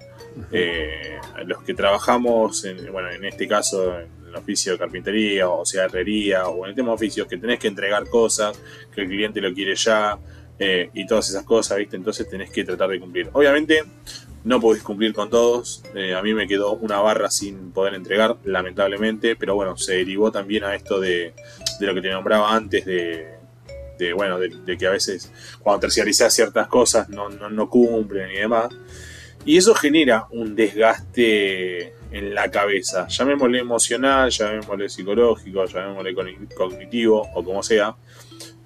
[0.52, 3.96] Eh, los que trabajamos, en, bueno, en este caso
[4.38, 7.68] oficio de carpintería o sea herrería o en el tema de oficios que tenés que
[7.68, 8.60] entregar cosas,
[8.94, 10.18] que el cliente lo quiere ya
[10.58, 11.96] eh, y todas esas cosas, ¿viste?
[11.96, 13.30] Entonces tenés que tratar de cumplir.
[13.34, 13.84] Obviamente
[14.44, 18.38] no podés cumplir con todos, eh, a mí me quedó una barra sin poder entregar,
[18.44, 21.34] lamentablemente, pero bueno, se derivó también a esto de,
[21.80, 23.35] de lo que te nombraba antes de,
[23.98, 25.32] de bueno, de, que a veces
[25.62, 28.70] cuando terciarizás ciertas cosas no, no, no cumplen y demás.
[29.46, 33.08] Y eso genera un desgaste en la cabeza.
[33.08, 36.16] Llamémosle emocional, llamémosle psicológico, llamémosle
[36.56, 37.96] cognitivo o como sea.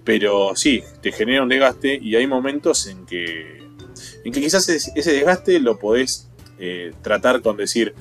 [0.04, 3.68] Pero sí, te genera un desgaste y hay momentos en que,
[4.24, 7.94] en que quizás ese desgaste lo podés eh, tratar con decir,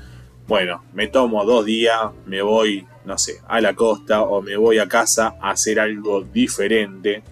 [0.46, 4.78] bueno, me tomo dos días, me voy, no sé, a la costa o me voy
[4.78, 7.22] a casa a hacer algo diferente.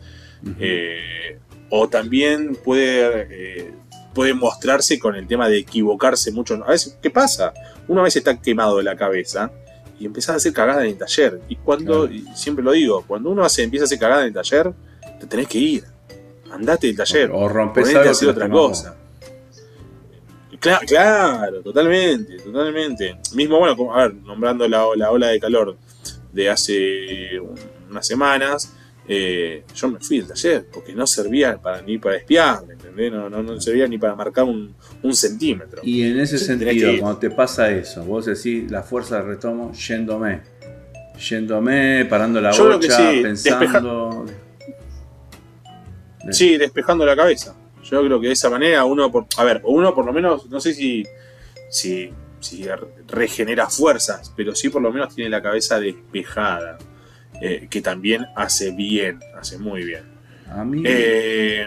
[0.58, 1.38] Eh,
[1.70, 3.74] o también puede eh,
[4.16, 6.54] puede mostrarse con el tema de equivocarse mucho.
[6.66, 7.52] A veces, ¿qué pasa?
[7.86, 9.50] Una vez está quemado de la cabeza
[10.00, 11.42] y empezás a hacer cagada en el taller.
[11.50, 14.72] Y cuando, siempre lo digo, cuando uno hace, empieza a hacer cagada en el taller,
[15.20, 15.84] te tenés que ir.
[16.50, 17.30] Andate del taller.
[17.30, 18.96] O, rompes a hacer otra cosa.
[20.60, 23.16] Claro, claro, totalmente, totalmente.
[23.34, 25.76] Mismo, bueno, a ver, nombrando la, la ola de calor
[26.32, 27.40] de hace
[27.88, 28.72] unas semanas,
[29.08, 33.12] eh, yo me fui del taller porque no servía para, ni para espiar, ¿entendés?
[33.12, 34.74] No, no, servía ni para marcar un,
[35.12, 35.80] centímetro.
[35.84, 40.40] Y en ese sentido, cuando te pasa eso, vos decís la fuerza de retomo yéndome,
[41.18, 44.26] yéndome, parando la bocha, pensando.
[46.30, 47.54] sí, despejando la cabeza.
[47.90, 50.60] Yo creo que de esa manera uno, por, a ver, uno por lo menos, no
[50.60, 51.04] sé si,
[51.70, 52.66] si, si
[53.06, 56.78] regenera fuerzas, pero sí por lo menos tiene la cabeza despejada,
[57.40, 60.04] eh, que también hace bien, hace muy bien.
[60.48, 60.82] A mí.
[60.84, 61.66] Eh,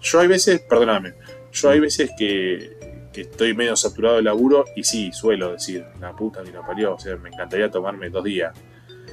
[0.00, 1.14] yo hay veces, perdóname,
[1.52, 6.14] yo hay veces que, que estoy medio saturado de laburo y sí, suelo decir, la
[6.14, 8.56] puta que la parió, o sea, me encantaría tomarme dos días.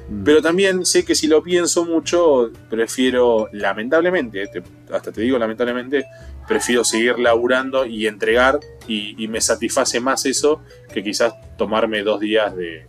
[0.09, 0.23] Mm.
[0.23, 6.05] Pero también sé que si lo pienso mucho, prefiero, lamentablemente, te- hasta te digo lamentablemente,
[6.47, 10.61] prefiero seguir laburando y entregar y, y me satisface más eso
[10.93, 12.85] que quizás tomarme dos días de,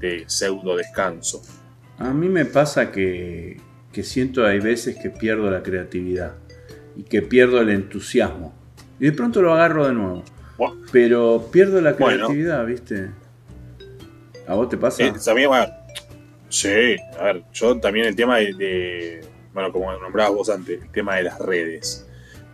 [0.00, 1.42] de pseudo descanso.
[1.98, 3.60] A mí me pasa que,
[3.92, 6.34] que siento hay veces que pierdo la creatividad
[6.96, 8.54] y que pierdo el entusiasmo.
[9.00, 10.24] Y de pronto lo agarro de nuevo.
[10.90, 12.26] Pero pierdo la Bueno.
[12.26, 13.10] creatividad, ¿viste?
[14.46, 15.04] ¿A vos te pasa?
[15.04, 15.66] Eh, también, bueno,
[16.48, 19.20] sí, a ver, yo también el tema de, de-
[19.52, 22.04] bueno, como nombrabas vos antes, el tema de las redes.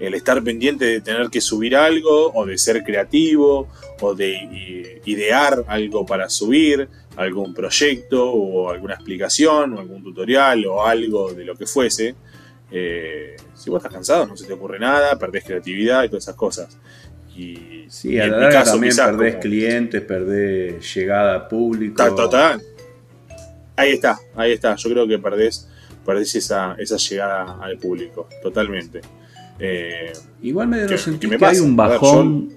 [0.00, 3.68] El estar pendiente de tener que subir algo, o de ser creativo,
[4.00, 10.84] o de idear algo para subir, algún proyecto, o alguna explicación, o algún tutorial, o
[10.84, 12.14] algo de lo que fuese.
[12.72, 16.34] Eh, si vos estás cansado, no se te ocurre nada, perdés creatividad y todas esas
[16.36, 16.76] cosas.
[17.36, 21.34] Y, Sí, y a en la mi caso, también quizás perdés como- clientes, perdés llegada
[21.36, 21.94] a público.
[21.96, 22.62] Ta- total.
[23.76, 24.76] Ahí está, ahí está.
[24.76, 25.68] Yo creo que perdés,
[26.04, 29.00] perdés esa, esa llegada al público, totalmente.
[29.58, 32.50] Eh, Igual me ¿Qué- no sentís qué me que hay un bajón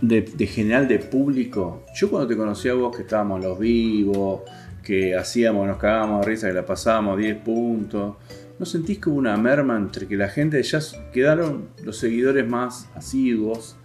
[0.00, 1.84] de, de general de público.
[1.94, 4.42] Yo cuando te conocí a vos que estábamos los vivos,
[4.82, 8.16] que hacíamos, nos cagábamos de risa, que la pasábamos 10 puntos.
[8.58, 10.80] ¿No sentís que hubo una merma entre que la gente ya
[11.12, 13.76] quedaron los seguidores más asiduos?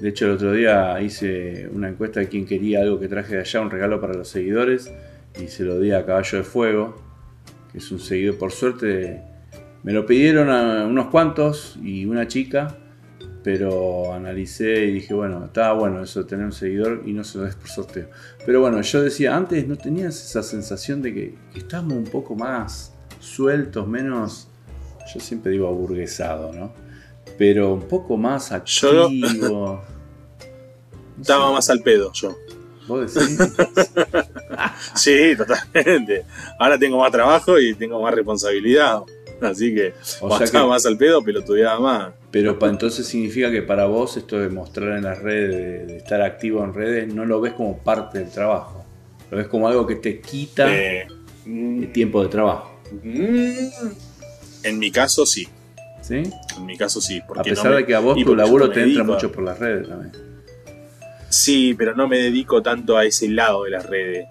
[0.00, 3.40] De hecho, el otro día hice una encuesta de quién quería algo que traje de
[3.40, 4.90] allá, un regalo para los seguidores,
[5.38, 6.96] y se lo di a Caballo de Fuego,
[7.72, 9.22] que es un seguidor, por suerte,
[9.82, 12.76] me lo pidieron a unos cuantos y una chica,
[13.44, 17.38] pero analicé y dije, bueno, estaba bueno eso de tener un seguidor y no se
[17.38, 18.08] lo des por sorteo.
[18.44, 22.34] Pero bueno, yo decía, antes no tenías esa sensación de que, que estábamos un poco
[22.34, 24.48] más sueltos, menos,
[25.14, 26.72] yo siempre digo aburguesado, ¿no?
[27.38, 29.82] Pero un poco más Yo- activo.
[31.16, 32.36] No estaba sé, más al pedo yo.
[32.86, 33.38] ¿Vos decís?
[34.96, 36.24] Sí, totalmente.
[36.58, 39.00] Ahora tengo más trabajo y tengo más responsabilidad.
[39.40, 42.12] Así que O sea que, más al pedo, pelotudeaba más.
[42.32, 45.96] pero pa- entonces significa que para vos esto de mostrar en las redes, de, de
[45.98, 48.84] estar activo en redes, no lo ves como parte del trabajo.
[49.30, 51.06] Lo ves como algo que te quita Eh,
[51.46, 52.80] mm, el tiempo de trabajo.
[53.00, 53.68] mm,
[54.64, 55.46] en mi caso sí.
[56.02, 56.22] ¿Sí?
[56.56, 57.20] En mi caso sí.
[57.36, 59.44] A pesar no me- de que a vos tu laburo te entra dedico mucho por
[59.44, 60.12] las redes también.
[61.28, 64.26] Sí, pero no me dedico tanto a ese lado de las redes.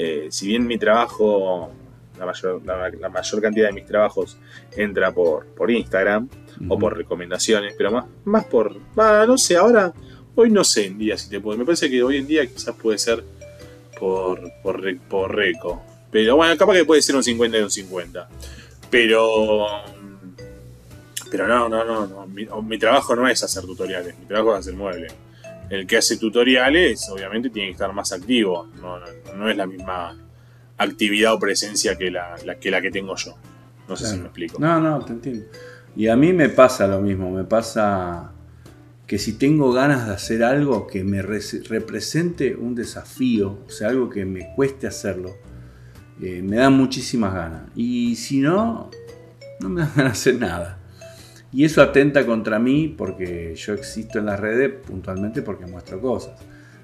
[0.00, 1.72] Eh, si bien mi trabajo,
[2.16, 4.38] la mayor, la, la mayor cantidad de mis trabajos
[4.76, 6.28] entra por, por Instagram
[6.68, 8.76] o por recomendaciones, pero más, más por.
[8.96, 9.92] ah, no sé, ahora.
[10.36, 11.58] Hoy no sé en día si te puedo.
[11.58, 13.24] Me parece que hoy en día quizás puede ser
[13.98, 15.82] por, por Reco.
[16.12, 18.28] Pero bueno, capaz que puede ser un 50 y un 50.
[18.88, 19.66] Pero.
[21.28, 22.06] Pero no, no, no.
[22.06, 22.26] no.
[22.28, 25.12] Mi, mi trabajo no es hacer tutoriales, mi trabajo es hacer muebles
[25.70, 29.66] el que hace tutoriales obviamente tiene que estar más activo, no, no, no es la
[29.66, 30.16] misma
[30.76, 33.34] actividad o presencia que la, la- que, la que tengo yo.
[33.88, 34.58] No sé si me explico.
[34.60, 35.46] No, no, te entiendo.
[35.96, 38.32] Y a mí me pasa lo mismo, me pasa
[39.06, 43.88] que si tengo ganas de hacer algo que me re- represente un desafío, o sea,
[43.88, 45.34] algo que me cueste hacerlo,
[46.20, 47.62] eh, me dan muchísimas ganas.
[47.74, 48.90] Y si no,
[49.60, 50.77] no me dan ganas de hacer nada.
[51.52, 56.38] Y eso atenta contra mí porque yo existo en las redes puntualmente porque muestro cosas.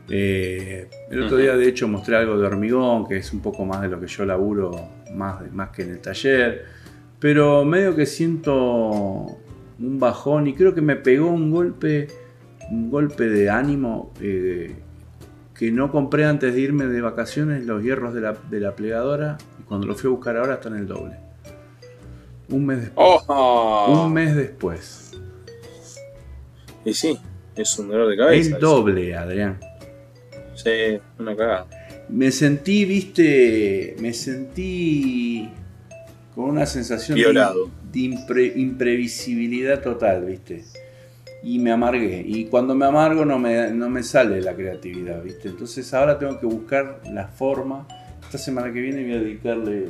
[0.09, 3.83] Eh, el otro día de hecho mostré algo de hormigón, que es un poco más
[3.83, 6.65] de lo que yo laburo, más, más que en el taller.
[7.19, 9.39] Pero medio que siento
[9.79, 12.09] un bajón y creo que me pegó un golpe,
[12.71, 14.77] un golpe de ánimo eh,
[15.55, 19.39] que no compré antes de irme de vacaciones los hierros de la, de la plegadora
[19.61, 21.24] y cuando lo fui a buscar ahora están el doble.
[22.49, 23.23] Un mes después.
[23.29, 24.05] ¡Oh!
[24.07, 25.13] Un mes después.
[26.85, 27.19] Y sí,
[27.57, 28.55] es un dolor de cabeza.
[28.57, 29.59] El doble, Adrián.
[30.55, 31.67] Sí, una cagada.
[32.09, 35.49] Me sentí, viste, me sentí
[36.35, 37.71] con una sensación de, Violado.
[37.91, 40.65] de impre- imprevisibilidad total, viste.
[41.43, 42.23] Y me amargué.
[42.27, 45.49] Y cuando me amargo no me, no me sale la creatividad, viste.
[45.49, 47.87] Entonces ahora tengo que buscar la forma.
[48.23, 49.87] Esta semana que viene voy a dedicarle,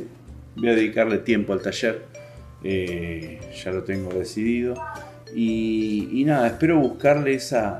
[0.56, 2.02] voy a dedicarle tiempo al taller.
[2.64, 4.74] Eh, ya lo tengo decidido.
[5.34, 7.78] Y, nada, espero buscarle esa,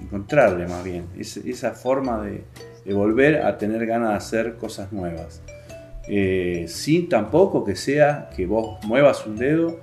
[0.00, 2.44] encontrarle más bien, es- esa forma de,
[2.92, 5.40] volver a tener ganas de hacer cosas nuevas.
[6.06, 9.80] Eh, sin tampoco que sea que vos muevas un dedo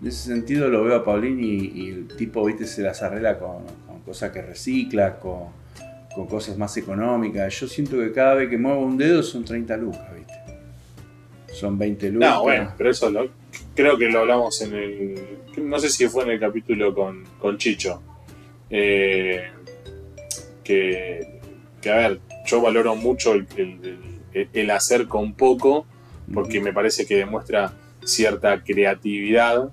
[0.00, 3.64] En ese sentido lo veo a Paulín y, el tipo, viste, se las arregla con,
[4.06, 5.48] cosas que recicla, con,
[6.28, 7.52] cosas más económicas.
[7.60, 10.08] Yo siento que cada vez que muevo un dedo son 30 lucas.
[11.58, 12.30] Son 20 lucas.
[12.30, 13.10] No, bueno, pero eso
[13.74, 15.38] creo que lo hablamos en el.
[15.56, 18.02] No sé si fue en el capítulo con, con Chicho.
[18.70, 19.50] Eh,
[20.62, 21.40] que,
[21.80, 23.46] que, a ver, yo valoro mucho el,
[24.32, 25.86] el hacer con poco,
[26.32, 27.72] porque me parece que demuestra
[28.04, 29.70] cierta creatividad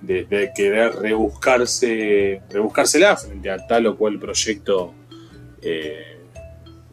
[0.00, 4.94] de, querer rebuscarse, rebuscársela frente a tal o cual proyecto,
[5.60, 6.18] eh,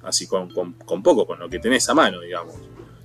[0.04, 0.50] así con,
[1.04, 2.56] poco, con lo que tenés a mano, digamos.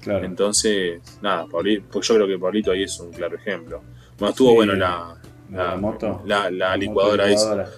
[0.06, 3.82] Entonces, nada, pues yo creo que Pablito ahí es un claro ejemplo.
[4.18, 5.16] Bueno, estuvo bueno la,
[5.50, 7.26] la, moto, la, licuadora,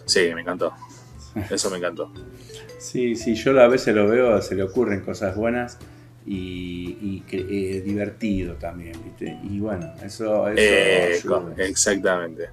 [0.04, 0.72] Sí, me encantó.
[1.50, 2.12] Eso me encantó.
[2.78, 5.78] Sí, sí, yo a veces lo veo, se le ocurren cosas buenas
[6.26, 9.38] y, eh, divertido también, ¿viste?
[9.48, 12.48] Y bueno, eso, eso Exactamente.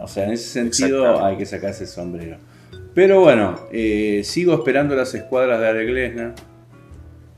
[0.00, 2.38] O sea, en ese sentido hay que sacarse el sombrero.
[2.94, 6.34] Pero bueno, eh, sigo esperando las escuadras de Areglesna.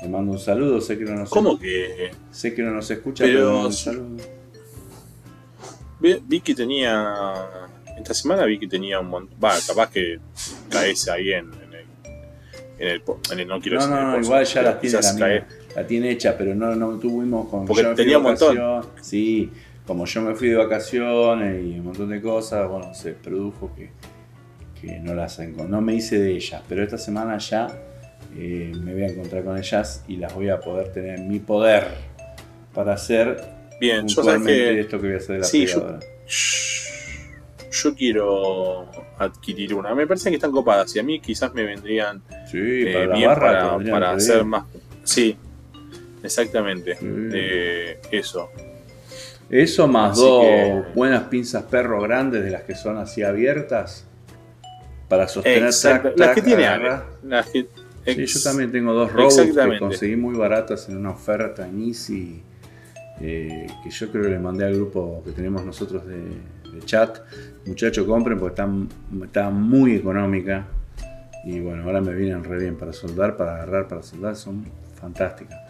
[0.04, 2.10] Le mando un saludo, sé que no nos ¿Cómo que?
[2.30, 4.22] Sé que no nos escucha, pero, un saludo.
[5.98, 7.14] Vi, que tenía.
[7.96, 9.38] Esta semana vi que tenía un montón.
[9.42, 10.18] Va, capaz que
[10.68, 11.72] caes ahí en, en,
[12.78, 16.36] el, en, el, No quiero no, no, igual ya las tiene la la tiene hecha,
[16.36, 17.64] pero no, no tuvimos con.
[17.64, 18.84] Porque tenía un montón.
[19.00, 19.50] Sí,
[19.86, 23.90] como yo me fui de vacaciones y un montón de cosas, bueno, se produjo que,
[24.78, 27.68] que no las no me hice de ellas, pero esta semana ya
[28.36, 31.38] eh, me voy a encontrar con ellas y las voy a poder tener en mi
[31.38, 31.88] poder
[32.72, 35.98] para hacer Bien, yo que, esto que voy a hacer de la sí, yo,
[37.70, 39.94] yo, quiero adquirir una.
[39.94, 43.76] Me parece que están copadas y a mí quizás me vendrían sí, eh, bien para,
[43.78, 44.64] para hacer más.
[45.02, 45.36] Sí,
[46.24, 46.96] Exactamente.
[47.02, 48.50] Eh, eso.
[49.50, 50.46] Eso más dos
[50.94, 54.06] buenas pinzas perro grandes de las que son así abiertas
[55.08, 55.70] para sostener
[56.16, 56.66] las que tiene
[57.22, 57.46] las
[58.04, 62.42] sí, yo también tengo dos robos que conseguí muy baratas en una oferta en Easy
[63.20, 66.24] eh, que yo creo que le mandé al grupo que tenemos nosotros de,
[66.84, 67.18] chat
[67.66, 68.88] muchachos compren porque están,
[69.22, 70.66] está muy económica
[71.44, 74.64] y bueno ahora me vienen re bien para soldar para agarrar para soldar son
[75.00, 75.60] fantásticas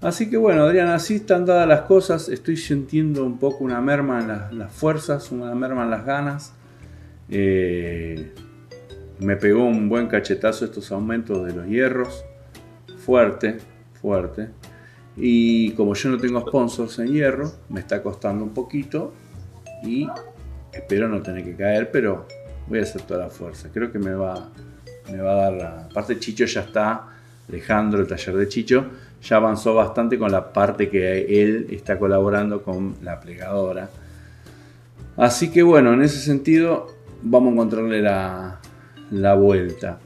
[0.00, 2.28] Así que bueno, Adrián, así están dadas las cosas.
[2.28, 4.20] Estoy sintiendo un poco una merma
[4.50, 6.52] en las, fuerzas, una merma en las ganas.
[7.30, 8.32] Eh,
[9.18, 12.24] me pegó un buen cachetazo estos aumentos de los hierros.
[12.98, 13.58] Fuerte,
[14.00, 14.48] fuerte.
[15.16, 19.12] Y como yo no tengo sponsors en hierro, me está costando un poquito.
[19.82, 20.08] Y
[20.72, 22.26] espero no tener que caer, pero
[22.66, 23.68] voy a hacer toda la fuerza.
[23.72, 24.50] Creo que me va,
[25.10, 25.84] me va a dar la...
[25.84, 27.06] Aparte Chicho ya está,
[27.48, 28.86] Alejandro, el taller de Chicho
[29.22, 33.88] ya avanzó bastante con la parte que él está colaborando con la plegadora.
[35.16, 38.60] Así que bueno, en ese sentido vamos a encontrarle la,
[39.10, 39.98] la vuelta.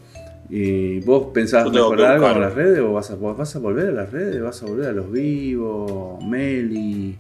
[0.49, 3.93] ¿Y ¿Vos pensabas mejorar algo en las redes o vas a, vas a volver a
[3.93, 4.43] las redes?
[4.43, 6.23] ¿Vas a volver a los vivos?
[6.25, 7.17] Meli,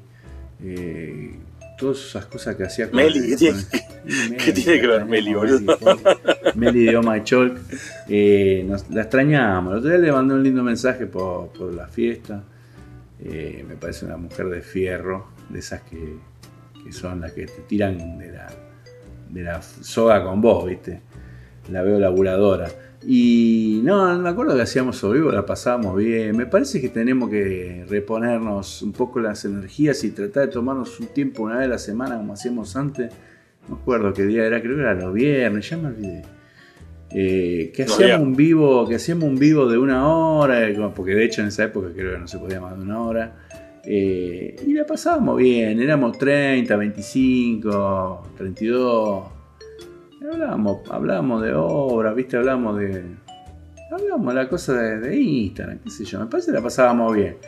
[0.64, 1.34] eh,
[1.78, 3.58] todas esas cosas que hacía con Meli, ¿qué tiene,
[4.44, 5.76] ¿qué tiene que ver Meli, boludo?
[6.56, 7.56] Meli de Oma Cholk.
[8.08, 9.74] Eh, la extrañamos.
[9.74, 12.42] El otro día le mandé un lindo mensaje por, por la fiesta.
[13.22, 16.16] Eh, me parece una mujer de fierro, de esas que,
[16.82, 18.48] que, son las que te tiran de la,
[19.28, 21.00] de la soga con vos, ¿viste?
[21.68, 22.68] La veo laburadora.
[23.06, 26.36] Y no, me acuerdo que hacíamos sobre vivo, la pasábamos bien.
[26.36, 31.06] Me parece que tenemos que reponernos un poco las energías y tratar de tomarnos un
[31.06, 33.12] tiempo una vez a la semana como hacíamos antes.
[33.68, 36.22] No me acuerdo qué día era, creo que era los viernes, ya me olvidé.
[37.12, 40.60] Eh, que hacíamos un vivo, que hacíamos un vivo de una hora,
[40.94, 43.36] porque de hecho en esa época creo que no se podía más de una hora.
[43.84, 49.39] Eh, y la pasábamos bien, éramos 30, 25, 32
[50.22, 53.04] Hablábamos, hablábamos de obras, viste, hablamos de.
[53.90, 56.20] Hablamos de la cosa de, Instagram, qué sé yo.
[56.20, 57.38] Me parece que la pasábamos bien.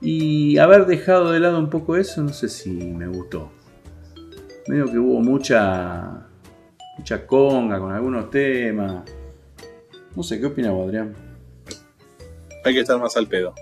[0.00, 3.52] Y haber dejado de lado un poco eso, no sé si me gustó.
[4.66, 6.26] Medio que hubo mucha.
[6.98, 9.04] mucha conga con algunos temas.
[10.16, 11.14] No sé, ¿qué opina Adrián?
[12.64, 13.54] Hay que estar más al pedo.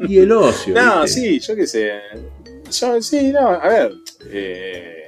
[0.00, 0.74] y el ocio.
[0.82, 1.92] No, sí, yo qué sé.
[2.70, 3.92] Yo, sí, no, a ver.
[4.30, 5.05] Eh,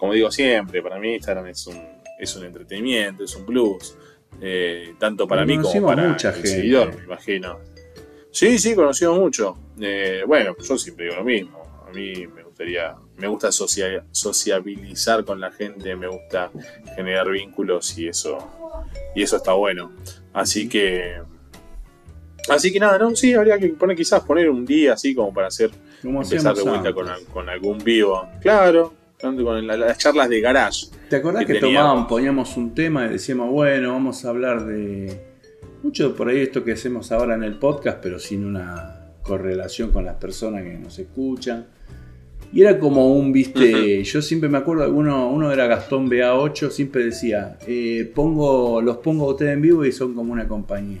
[0.00, 1.76] como digo siempre, para mí Instagram es un,
[2.18, 3.94] es un entretenimiento, es un plus.
[4.40, 7.58] Eh, tanto para mí como para mucha el seguidor, me imagino.
[8.30, 9.58] Sí, sí, conocido mucho.
[9.78, 11.84] Eh, bueno, yo siempre digo lo mismo.
[11.86, 16.50] A mí me gustaría, me gusta sociabilizar con la gente, me gusta
[16.96, 18.38] generar vínculos y eso,
[19.14, 19.92] y eso está bueno.
[20.32, 21.20] Así que
[22.48, 25.48] Así que nada, no, sí, habría que poner quizás poner un día así como para
[25.48, 25.70] hacer
[26.00, 28.26] Como empezar de vuelta con algún vivo.
[28.40, 30.86] Claro, con la- las charlas de garage.
[31.08, 35.20] ¿Te acordás que que, tomábamos, poníamos un tema y decíamos, bueno, vamos a hablar de
[35.82, 40.04] mucho por ahí esto que hacemos ahora en el podcast, pero sin una correlación con
[40.04, 41.66] las personas que nos escuchan?
[42.52, 47.04] Y era como un, viste, yo siempre me acuerdo, uno, uno era Gastón BA8, siempre
[47.04, 51.00] decía, eh, pongo, los pongo a ustedes en vivo y son como una compañía.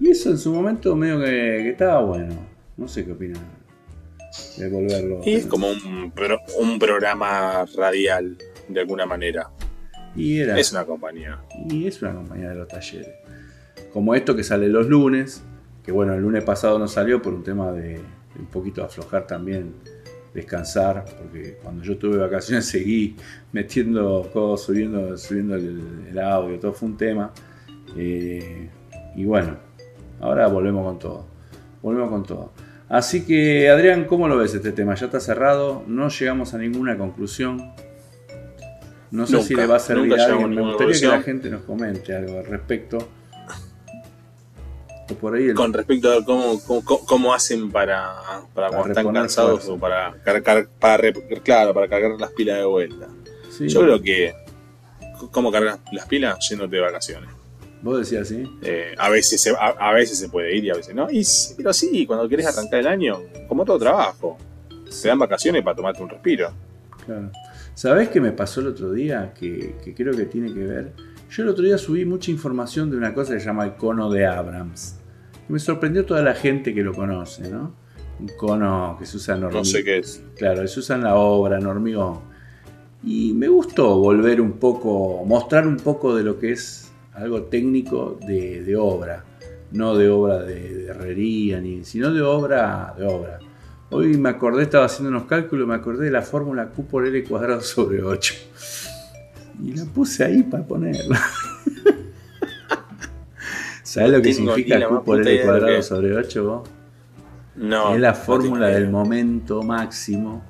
[0.00, 1.24] Y eso en su momento medio que,
[1.62, 2.34] que estaba bueno.
[2.76, 3.40] No sé qué opinan
[5.24, 8.36] Y es como un, pro- un programa radial,
[8.68, 9.50] de alguna manera.
[10.16, 11.38] Y era, Es una compañía.
[11.70, 13.08] Y es una compañía de los talleres.
[13.92, 15.42] Como esto que sale los lunes,
[15.84, 18.00] que bueno, el lunes pasado no salió por un tema de, de
[18.38, 19.74] un poquito aflojar también,
[20.34, 23.16] descansar, porque cuando yo tuve vacaciones seguí
[23.52, 27.32] metiendo cosas, subiendo, subiendo el, el audio, todo fue un tema.
[27.96, 28.68] Eh,
[29.14, 29.56] y bueno,
[30.20, 31.26] ahora volvemos con todo.
[31.82, 32.52] Volvemos con todo.
[32.92, 34.94] Así que, Adrián, ¿cómo lo ves este tema?
[34.96, 37.72] Ya está cerrado, no llegamos a ninguna conclusión.
[39.10, 40.54] No sé Nunca, si le va a servir a alguien.
[40.54, 42.98] Me gustaría que la gente nos comente algo al respecto.
[45.10, 48.12] O por ahí el- Con respecto a cómo, cómo, cómo hacen para,
[48.52, 49.72] para, cuando están cansados fuerza.
[49.72, 51.12] o para cargar, para,
[51.42, 53.08] claro, para cargar las pilas de vuelta.
[53.50, 54.34] Sí, Yo creo que.
[55.30, 56.46] ¿Cómo cargas las pilas?
[56.46, 57.30] Yéndote de vacaciones.
[57.82, 58.44] Vos decías así.
[58.62, 61.10] Eh, a, veces se, a, a veces se puede ir y a veces no.
[61.10, 64.38] Y, sí, pero sí, cuando querés arrancar el año, como todo trabajo,
[65.00, 66.50] te dan vacaciones para tomarte un respiro.
[67.04, 67.30] Claro.
[67.74, 69.32] ¿Sabés qué me pasó el otro día?
[69.34, 70.92] Que, que creo que tiene que ver.
[71.30, 74.10] Yo el otro día subí mucha información de una cosa que se llama el cono
[74.10, 74.96] de Abrams.
[75.48, 77.74] Me sorprendió toda la gente que lo conoce, ¿no?
[78.20, 79.64] Un cono que se usa en No hormigón.
[79.64, 80.22] sé qué es.
[80.36, 82.20] Claro, se usa en la obra, en hormigón.
[83.02, 88.18] Y me gustó volver un poco, mostrar un poco de lo que es algo técnico
[88.26, 89.24] de, de obra.
[89.72, 93.38] No de obra de, de herrería, ni, sino de obra de obra.
[93.90, 97.22] Hoy me acordé, estaba haciendo unos cálculos, me acordé de la fórmula Q por L
[97.24, 98.34] cuadrado sobre 8.
[99.62, 101.20] Y la puse ahí para ponerla.
[103.82, 106.68] ¿Sabes No lo que significa Q por L cuadrado que sobre 8 vos?
[107.54, 107.94] No.
[107.94, 110.42] es la fórmula del momento máximo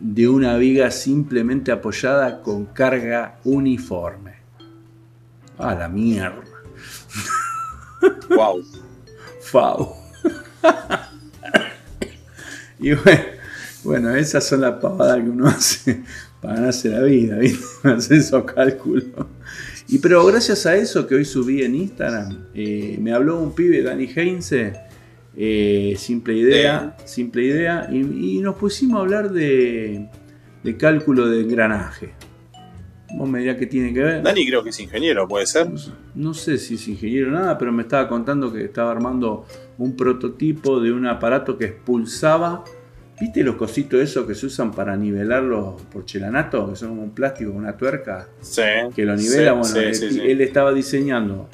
[0.00, 4.36] de una viga simplemente apoyada con carga uniforme.
[5.58, 6.42] A la mierda.
[8.28, 8.64] Wow.
[9.40, 9.94] Fau.
[12.78, 13.24] y bueno,
[13.84, 16.02] bueno, esas son las pavadas que uno hace
[16.40, 17.64] para ganarse la vida, ¿viste?
[17.88, 19.04] Hacer esos cálculos.
[19.88, 23.82] Y pero gracias a eso que hoy subí en Instagram, eh, me habló un pibe,
[23.82, 24.72] Dani Heinze,
[25.36, 30.08] eh, simple idea, simple idea, y, y nos pusimos a hablar de,
[30.64, 32.14] de cálculo de engranaje.
[33.14, 34.22] Vos me dirás qué tiene que ver.
[34.22, 35.68] Dani creo que es ingeniero, puede ser.
[36.14, 39.46] No sé si es ingeniero o nada, pero me estaba contando que estaba armando
[39.78, 42.64] un prototipo de un aparato que expulsaba.
[43.20, 46.68] ¿Viste los cositos esos que se usan para nivelar los porcelanatos?
[46.70, 48.62] Que son como un plástico con una tuerca Sí.
[48.94, 49.52] que lo nivela.
[49.64, 51.48] Sí, bueno, sí, él, él estaba diseñando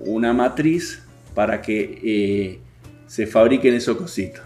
[0.00, 1.02] una matriz
[1.34, 2.60] para que eh,
[3.06, 4.42] se fabriquen esos cositos,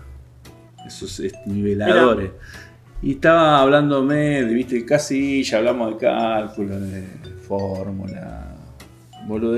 [0.86, 2.32] esos eh, niveladores.
[3.02, 7.04] Y estaba hablándome de, viste, casi ya hablamos de cálculo, de
[7.46, 8.56] fórmula,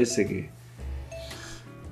[0.00, 0.50] ese que,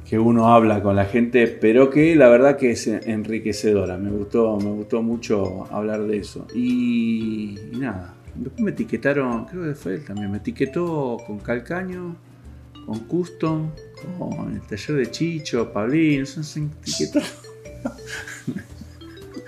[0.09, 3.97] que uno habla con la gente, pero que la verdad que es enriquecedora.
[3.97, 6.47] Me gustó, me gustó mucho hablar de eso.
[6.55, 12.16] Y, y nada, después me etiquetaron, creo que fue él también, me etiquetó con Calcaño,
[12.86, 13.70] con Custom,
[14.18, 17.20] con el taller de Chicho, Pablín, se etiquetó.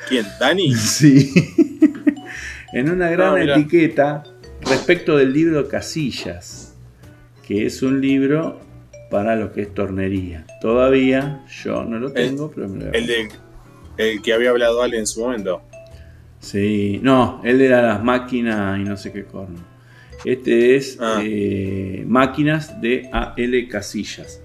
[0.08, 0.26] ¿Quién?
[0.38, 0.74] ¿Dani?
[0.74, 1.32] Sí.
[2.72, 4.22] En una gran Ah, etiqueta
[4.62, 6.74] respecto del libro Casillas,
[7.46, 8.60] que es un libro
[9.10, 10.44] para lo que es tornería.
[10.60, 13.28] Todavía yo no lo tengo, pero me lo El, de,
[13.96, 15.62] el que había hablado Ale en su momento.
[16.40, 19.58] Sí, no, él era las máquinas y no sé qué corno.
[20.24, 21.20] Este es Ah.
[21.24, 24.42] eh, máquinas de AL Casillas.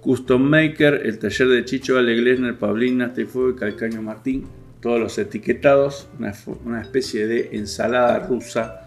[0.00, 4.46] Custom Maker, el taller de Chicho, Ale Glesner, Pablín, Fuego y Calcaño Martín.
[4.84, 6.34] Todos los etiquetados, una,
[6.66, 8.82] una especie de ensalada rusa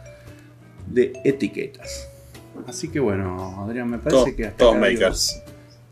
[0.86, 2.08] de etiquetas.
[2.68, 5.42] Así que bueno, Adrián, me parece Todo- que hasta todos makers.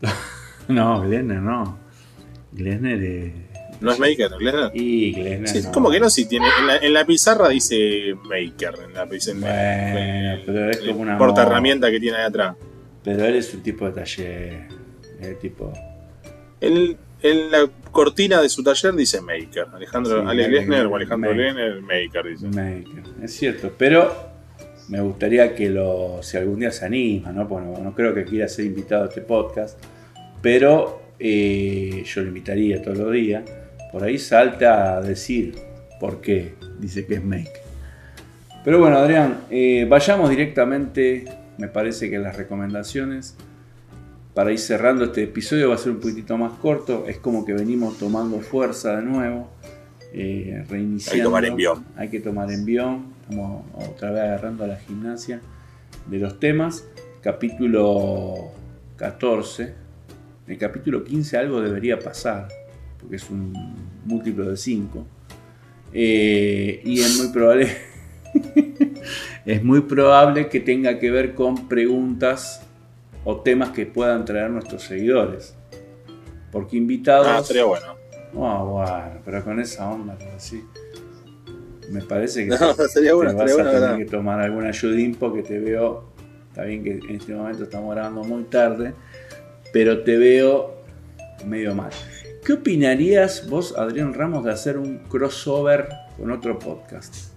[0.68, 1.76] No, Glesner no.
[2.52, 3.32] Glesner es.
[3.80, 4.30] ¿No es maker?
[4.30, 4.70] ¿no?
[4.74, 5.48] Y Glesner.
[5.48, 5.72] Sí, no.
[5.72, 6.46] como que no, si tiene.
[6.60, 8.74] En la, en la pizarra dice maker.
[8.84, 9.38] En la pizarra.
[9.40, 12.54] Bueno, pero es como una porta herramienta que tiene ahí atrás.
[13.04, 14.68] Pero él es un tipo de taller.
[15.20, 15.72] Es tipo.
[16.60, 19.66] En, en la cortina de su taller dice maker.
[19.72, 21.82] Alejandro Sí, o Alejandro Maker.
[21.82, 22.46] Maker, dice.
[22.48, 23.02] maker.
[23.22, 24.12] Es cierto, pero
[24.88, 26.22] me gustaría que lo.
[26.22, 27.48] Si algún día se anima, ¿no?
[27.48, 29.82] Porque no, creo que quiera ser invitado a este podcast.
[30.42, 33.42] Pero eh, yo lo invitaría todos los días,
[33.90, 35.56] por ahí salta a decir
[35.98, 37.62] por qué dice que es make.
[38.64, 41.24] Pero bueno, Adrián, eh, vayamos directamente,
[41.56, 43.36] me parece que las recomendaciones,
[44.36, 47.54] para ir cerrando este episodio va a ser un poquitito más corto, es como que
[47.54, 49.48] venimos tomando fuerza de nuevo,
[50.12, 51.14] eh, reiniciando.
[51.14, 51.84] Hay que tomar envión.
[51.96, 55.40] Hay que tomar envión, estamos otra vez agarrando a la gimnasia
[56.06, 56.84] de los temas.
[57.22, 58.50] Capítulo
[58.96, 59.72] 14,
[60.48, 62.48] el capítulo 15 algo debería pasar,
[63.00, 63.54] porque es un
[64.04, 65.06] múltiplo de 5.
[65.94, 67.74] Eh, y es muy probable.
[69.46, 72.65] es muy probable que tenga que ver con preguntas
[73.26, 75.56] o temas que puedan traer nuestros seguidores.
[76.52, 77.26] Porque invitados.
[77.28, 77.96] Ah, sería bueno.
[78.32, 80.64] No, bueno, pero con esa onda, así.
[81.90, 84.68] Me parece que No, sería bueno, te vas sería a bueno, tener que tomar alguna
[84.68, 86.04] ayudín porque te veo.
[86.48, 88.94] Está bien que en este momento estamos grabando muy tarde,
[89.72, 90.76] pero te veo
[91.44, 91.90] medio mal.
[92.44, 97.35] ¿Qué opinarías vos, Adrián Ramos, de hacer un crossover con otro podcast?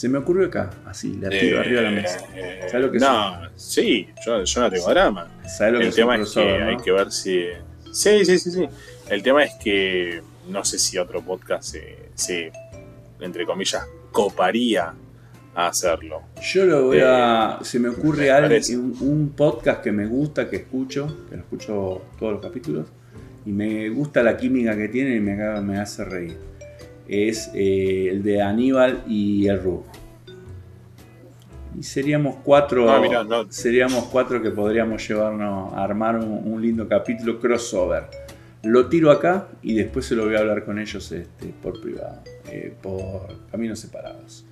[0.00, 2.20] Se me ocurrió acá, así, la tiro Eh, arriba de la mesa.
[2.34, 5.28] eh, ¿Sabes lo que no, sí, yo, yo no tengo drama.
[5.46, 7.44] ¿Sabes lo que El tema es que hay que ver si.
[7.92, 8.64] Sí, sí, sí, sí.
[9.10, 12.50] El tema es que no sé si otro podcast se, se,
[13.20, 14.94] entre comillas, coparía
[15.54, 16.22] a hacerlo.
[16.50, 17.58] Yo lo voy a.
[17.60, 21.42] Se me ocurre me algo, un, un podcast que me gusta, que escucho, que lo
[21.42, 22.86] escucho todos los capítulos,
[23.44, 26.49] y me gusta la química que tiene y me, me hace reír.
[27.12, 29.82] Es eh, el de Aníbal y el Rub.
[31.76, 32.88] Y seríamos cuatro.
[32.88, 33.50] Ah, mirá, no.
[33.50, 38.04] Seríamos cuatro que podríamos llevarnos a armar un, un lindo capítulo crossover.
[38.62, 42.22] Lo tiro acá y después se lo voy a hablar con ellos este, por privado,
[42.48, 44.44] eh, por caminos separados.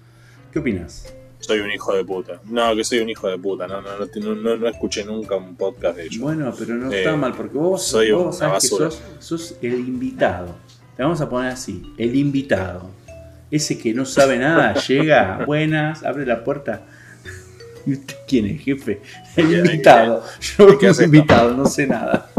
[0.53, 1.15] ¿Qué opinas?
[1.41, 2.41] Soy un hijo de puta.
[2.47, 3.69] No, que soy un hijo de puta.
[3.69, 6.19] No, no, no, no, no escuché nunca un podcast de ellos.
[6.19, 10.57] Bueno, pero no Eh, está mal, porque vos, soy vos sabés que sos el invitado.
[10.99, 12.91] Te vamos a poner así, el invitado.
[13.51, 16.83] Ese que no sabe nada, llega, buenas, abre la puerta.
[17.87, 19.01] ¿Y usted quién es, jefe?
[19.37, 20.23] El ¿Qué- invitado.
[20.59, 21.03] Yo soy esto?
[21.05, 22.29] invitado, no sé nada.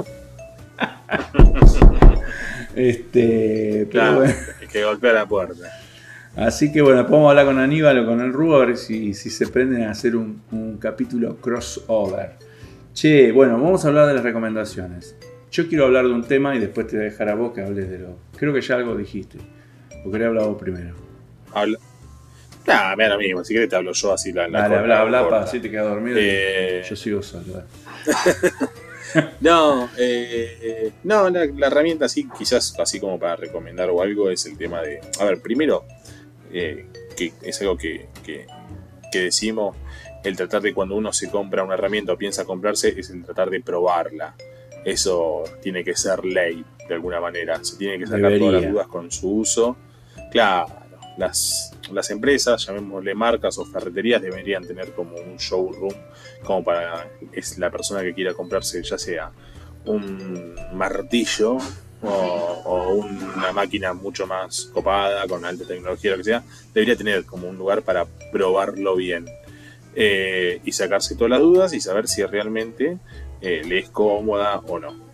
[2.76, 4.34] Este, pero Claro, bueno.
[4.62, 5.64] el que golpea la puerta.
[6.38, 9.30] Así que bueno, podemos hablar con Aníbal o con el Rubo a ver si, si
[9.30, 12.34] se prenden a hacer un, un capítulo crossover.
[12.94, 15.16] Che, bueno, vamos a hablar de las recomendaciones.
[15.52, 17.62] Yo quiero hablar de un tema y después te voy a dejar a vos que
[17.62, 18.18] hables de lo.
[18.38, 19.38] Creo que ya algo dijiste.
[20.06, 20.96] O quería hablar vos primero.
[21.54, 21.78] Habla.
[22.68, 23.44] Nah, me da lo mismo.
[23.44, 25.60] Si querés te hablo yo así la, la Dale, corta, habla, la habla para así
[25.60, 26.18] te quedas dormido.
[26.22, 27.64] Eh, Yo sigo solo.
[29.42, 34.30] No, eh, eh, no, la, la herramienta así, quizás así como para recomendar o algo,
[34.30, 35.00] es el tema de.
[35.20, 35.84] A ver, primero,
[36.54, 36.86] eh,
[37.18, 38.46] que es algo que, que-
[39.12, 39.76] que decimos,
[40.24, 43.50] el tratar de cuando uno se compra una herramienta o piensa comprarse, es el tratar
[43.50, 44.36] de probarla.
[44.86, 47.64] Eso tiene que ser ley, de alguna manera.
[47.64, 49.78] Se tiene que sacar todas las dudas con su uso.
[50.32, 50.68] Claro,
[51.18, 55.94] las, las empresas, llamémosle marcas o ferreterías, deberían tener como un showroom
[56.44, 59.32] como para es la persona que quiera comprarse ya sea
[59.86, 61.58] un martillo
[62.02, 67.26] o, o una máquina mucho más copada con alta tecnología lo que sea debería tener
[67.26, 69.26] como un lugar para probarlo bien
[69.96, 73.00] eh, y sacarse todas las dudas y saber si realmente
[73.42, 75.10] eh, le es cómoda o no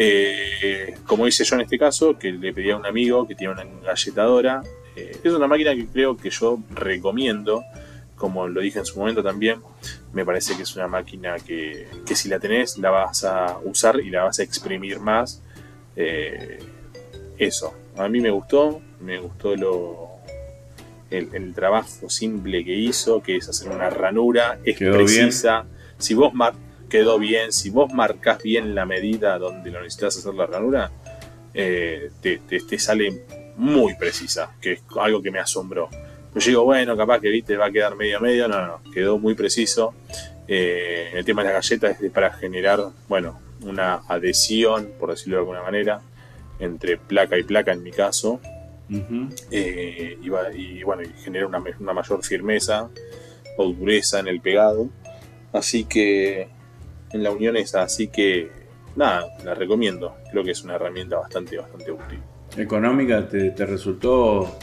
[0.00, 3.52] Eh, como hice yo en este caso que le pedí a un amigo que tiene
[3.54, 4.62] una galletadora
[4.94, 7.64] eh, es una máquina que creo que yo recomiendo
[8.18, 9.60] como lo dije en su momento también,
[10.12, 14.00] me parece que es una máquina que, que si la tenés la vas a usar
[14.00, 15.40] y la vas a exprimir más.
[15.96, 16.58] Eh,
[17.38, 20.08] eso, a mí me gustó, me gustó lo,
[21.10, 25.64] el, el trabajo simple que hizo, que es hacer una ranura, es Quedó precisa.
[25.96, 26.34] Si vos
[26.88, 30.90] quedó bien, si vos marcas bien la medida donde lo necesitas hacer la ranura,
[31.54, 33.22] eh, te, te- te sale
[33.56, 35.88] muy precisa, que es algo que me asombró.
[36.34, 38.46] Yo digo, bueno, capaz que viste, va a quedar medio a medio.
[38.48, 39.94] No, no, quedó muy preciso.
[40.46, 45.40] Eh, el tema de las galletas es para generar, bueno, una adhesión, por decirlo de
[45.40, 46.00] alguna manera,
[46.60, 48.40] entre placa y placa en mi caso.
[49.50, 52.88] Eh, y, va- y, bueno, y genera una, una mayor firmeza
[53.56, 54.88] o dureza en el pegado.
[55.52, 56.48] Así que
[57.12, 58.50] en la unión esa, así que
[58.96, 60.16] nada, la recomiendo.
[60.30, 62.20] Creo que es una herramienta bastante, bastante útil.
[62.56, 64.58] ¿Económica te, te resultó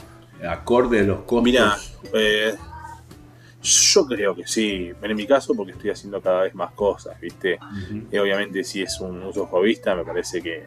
[0.47, 1.43] acorde de los costos?
[1.43, 1.77] Mira,
[2.13, 2.55] eh,
[3.61, 4.91] yo creo que sí.
[5.01, 7.57] En mi caso, porque estoy haciendo cada vez más cosas, ¿viste?
[8.11, 10.65] Y obviamente, si es un uso jovista, me parece que,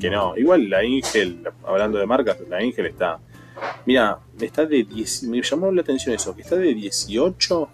[0.00, 0.36] que no.
[0.36, 3.18] Igual la Ingel, hablando de marcas, la Ingel está.
[3.84, 7.68] Mira, está de 10, me llamó la atención eso, que está de 18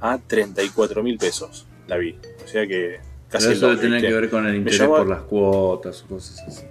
[0.00, 1.66] a 34 mil pesos.
[1.86, 2.18] La vi.
[2.44, 5.22] O sea que casi Pero eso debe tener que ver con el interés por las
[5.22, 6.64] cuotas o cosas así.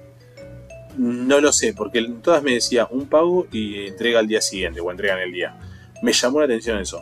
[0.98, 4.90] No lo sé, porque todas me decía un pago y entrega al día siguiente o
[4.92, 5.58] entrega en el día.
[6.02, 7.02] Me llamó la atención eso.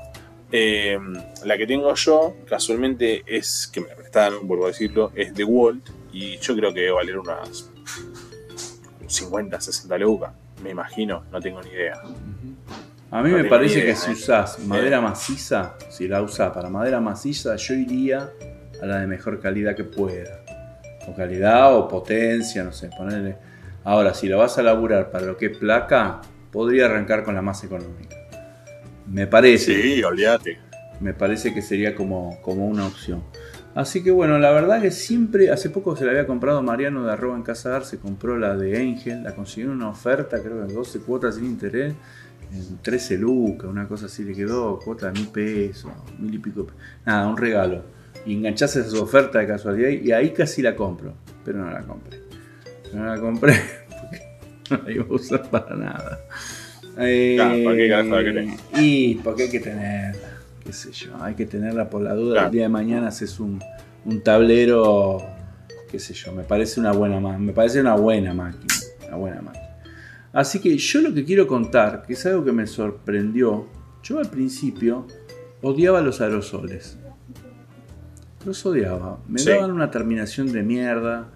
[0.52, 1.00] Eh,
[1.46, 5.44] la que tengo yo, casualmente, es que me la prestaron, vuelvo a decirlo, es de
[5.44, 7.72] Walt y yo creo que debe valer unas
[9.08, 10.34] 50, 60 lucas.
[10.64, 12.02] Me imagino, no tengo ni idea.
[13.14, 17.56] A mí me parece que si usás madera maciza, si la usás para madera maciza,
[17.58, 18.32] yo iría
[18.82, 20.44] a la de mejor calidad que pueda.
[21.08, 23.36] O calidad o potencia, no sé, ponerle.
[23.84, 27.44] Ahora, si lo vas a laburar para lo que es placa, podría arrancar con la
[27.44, 28.16] más económica.
[29.06, 29.80] Me parece.
[29.80, 30.58] Sí, olvídate.
[31.00, 33.24] me parece que sería como, como una opción.
[33.76, 37.12] Así que bueno, la verdad que siempre, hace poco se la había comprado Mariano de
[37.12, 40.66] Arroba en Casa Dar, se compró la de Angel, la consiguió en una oferta, creo
[40.66, 41.98] que 12 cuotas sin interés, en
[42.82, 46.68] 13 lucas, una cosa así le quedó, cuota de mil pesos, mil y pico,
[47.06, 47.84] nada, un regalo.
[48.26, 52.20] Y enganchás esa oferta de casualidad y ahí casi la compro, pero no la compré.
[52.94, 53.54] No la compré
[53.90, 54.22] porque
[54.70, 56.20] no la iba a usar para nada.
[57.00, 58.54] Eh, Claro, ¿para qué carajo la querés?
[58.78, 60.30] y porque hay que tenerla,
[60.64, 62.34] qué sé yo, hay que tenerla por la duda.
[62.34, 62.48] Claro.
[62.48, 63.60] El día de mañana haces un,
[64.06, 65.24] un tablero,
[65.90, 68.74] qué sé yo, me parece una buena me parece una buena máquina,
[69.08, 69.73] una buena máquina.
[70.34, 73.68] Así que yo lo que quiero contar, que es algo que me sorprendió,
[74.04, 75.06] yo al principio
[75.62, 76.98] odiaba los aerosoles.
[78.46, 79.50] Los odiaba, me Sí.
[79.52, 81.30] daban una terminación de mierda.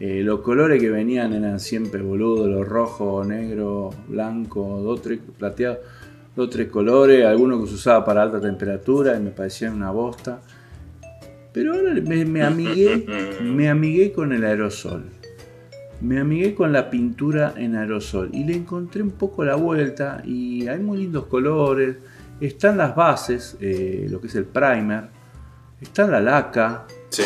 [0.00, 5.78] eh, los colores que venían eran siempre boludos, los rojo, negro, blanco, dos, tres plateados,
[6.34, 10.40] dos, tres colores, algunos que se usaba para alta temperatura y me parecían una bosta.
[11.52, 13.06] Pero ahora me, me amigué,
[13.44, 15.04] me amigué con el aerosol.
[16.04, 20.66] Me amigué con la pintura en aerosol y le encontré un poco la vuelta y
[20.68, 21.96] hay muy lindos colores.
[22.40, 25.04] Están las bases, eh, lo que es el primer,
[25.80, 27.22] está la laca, Sí.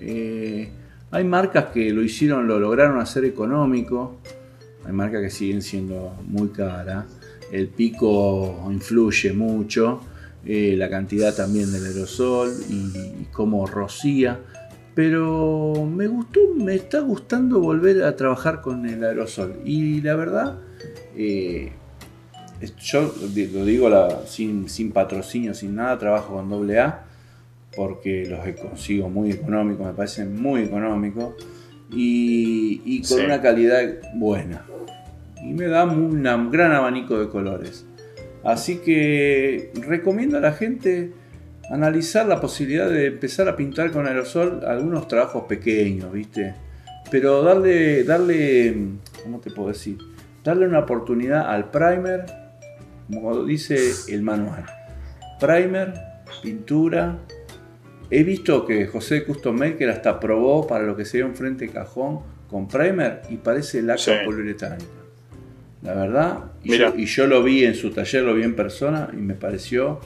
[0.00, 0.70] eh,
[1.10, 4.18] hay marcas que lo hicieron, lo lograron hacer económico.
[4.84, 7.04] Hay marcas que siguen siendo muy caras.
[7.50, 10.00] El pico influye mucho.
[10.44, 14.40] eh, la cantidad también del aerosol y, y cómo rocía.
[14.94, 19.54] Pero me gustó, me está gustando volver a trabajar con el aerosol.
[19.64, 20.58] Y la verdad,
[21.16, 21.72] eh,
[22.82, 27.04] yo lo digo la- sin, sin patrocinio, sin nada, trabajo con AA
[27.74, 31.34] porque los consigo muy económicos, me parecen muy económicos
[31.90, 33.24] y, y con Sí.
[33.24, 33.82] una calidad
[34.14, 34.66] buena.
[35.42, 37.86] Y me da un gran abanico de colores.
[38.44, 41.12] Así que recomiendo a la gente
[41.72, 46.54] analizar la posibilidad de empezar a pintar con aerosol algunos trabajos pequeños, ¿viste?
[47.10, 48.76] Pero darle, darle,
[49.22, 49.96] ¿cómo te puedo decir?
[50.44, 52.26] Darle una oportunidad al primer,
[53.10, 54.64] como dice el manual.
[55.40, 55.94] Primer,
[56.42, 57.18] pintura,
[58.14, 62.20] He visto que José Custom Maker hasta probó para lo que sería un frente cajón
[62.46, 64.10] con primer y parece laca Sí.
[64.26, 64.84] poliuretánica.
[65.80, 69.08] La verdad, y yo, y yo lo vi en su taller, lo vi en persona
[69.14, 69.98] y me pareció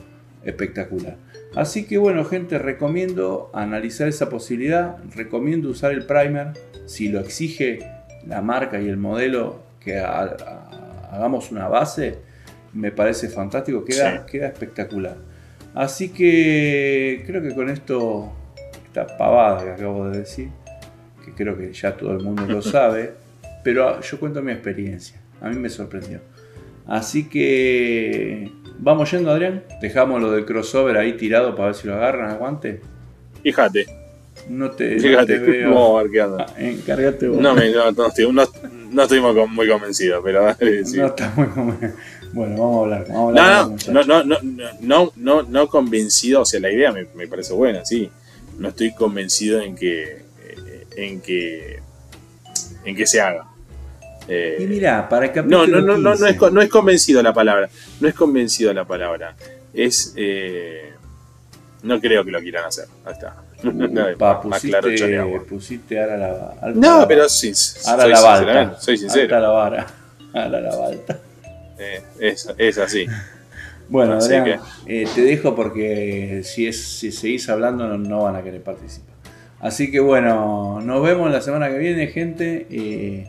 [0.44, 1.16] espectacular.
[1.54, 6.48] Así que bueno, gente, recomiendo analizar esa posibilidad, recomiendo usar el primer
[6.86, 7.78] si lo exige
[8.26, 12.18] la marca y el modelo que ha- ha- hagamos una base,
[12.74, 14.32] me parece fantástico, queda, Sí.
[14.32, 15.16] queda espectacular.
[15.74, 18.32] Así que creo que con esto,
[18.86, 20.48] esta pavada que acabo de decir,
[21.24, 23.14] que creo que ya todo el mundo lo sabe,
[23.64, 26.20] pero yo cuento mi experiencia, a mí me sorprendió.
[26.86, 31.94] Así que vamos yendo, Adrián, dejamos lo del crossover ahí tirado para ver si lo
[31.94, 32.80] agarran, aguante.
[33.42, 33.86] Fíjate,
[34.48, 35.38] No te, no fíjate.
[35.38, 35.68] te veo.
[35.70, 36.46] Vamos a ver qué anda.
[36.48, 37.40] Ah, Encárgate vos.
[37.40, 38.44] No, me, no, no estoy, no,
[38.90, 40.98] no estoy muy, con- muy convencido, pero dale, sí.
[40.98, 41.78] No está muy como-
[42.32, 43.06] Bueno, vamos a hablar.
[43.08, 46.70] Vamos a hablar No, no, no, no, no, no, no, no convencido, o sea, la
[46.70, 48.10] idea me, me parece buena, sí.
[48.58, 50.02] No estoy convencido en que,
[50.42, 51.80] eh, en que,
[52.84, 53.46] en que se haga.
[54.28, 57.22] Eh, Y mira, para no, capítulo no, no, no, no 15, es, no es convencido
[57.22, 57.68] la palabra.
[58.00, 59.34] No es convencido la palabra.
[59.72, 60.92] Es, eh,
[61.82, 62.86] no creo que lo quieran hacer.
[63.04, 63.36] Ahí está.
[63.64, 66.28] Upa, Más claro, pusiste, pusiste ahora la
[66.60, 67.52] alta No, la- pero sí,
[67.86, 68.80] ahora soy, la balta.
[68.80, 69.40] soy Alta sincero.
[69.40, 69.86] la vara.
[70.34, 71.18] Ahora la balta.
[71.78, 73.06] Eh, es, es así.
[73.88, 78.34] Bueno, Así Adrián, eh, te dejo porque si, es, si seguís hablando no, no van
[78.36, 79.14] a querer participar.
[79.60, 82.66] Así que bueno, nos vemos la semana que viene, gente.
[82.70, 83.28] Eh,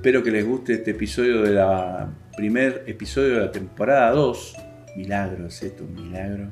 [0.00, 4.56] espero que les guste este episodio de la primer episodio de la temporada 2.
[4.96, 6.50] Milagro, es esto, un milagro.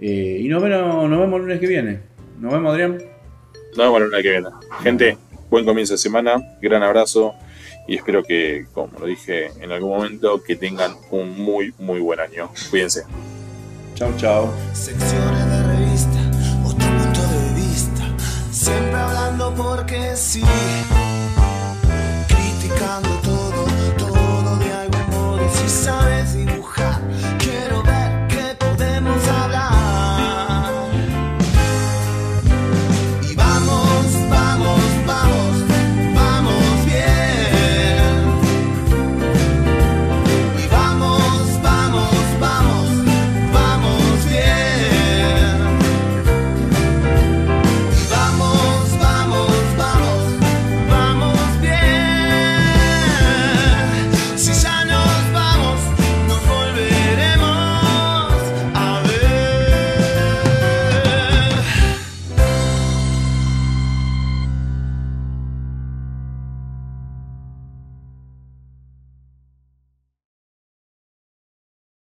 [0.00, 2.00] Eh, y nos vemos, nos vemos el lunes que viene.
[2.40, 2.98] Nos vemos, Adrián.
[3.76, 4.48] Nos vemos la luna que viene.
[4.82, 5.18] Gente,
[5.48, 7.36] buen comienzo de semana, gran abrazo
[7.86, 12.18] y espero que, como lo dije en algún momento, que tengan un muy, muy buen
[12.18, 12.50] año.
[12.70, 13.04] Cuídense.
[13.94, 14.50] Chau, chau.
[14.72, 16.18] Secciones de revista,
[16.64, 18.02] otro punto de vista.
[18.50, 20.42] Siempre hablando porque sí,
[22.70, 23.64] explicando todo,
[23.98, 26.39] todo de algún modo, si sabes.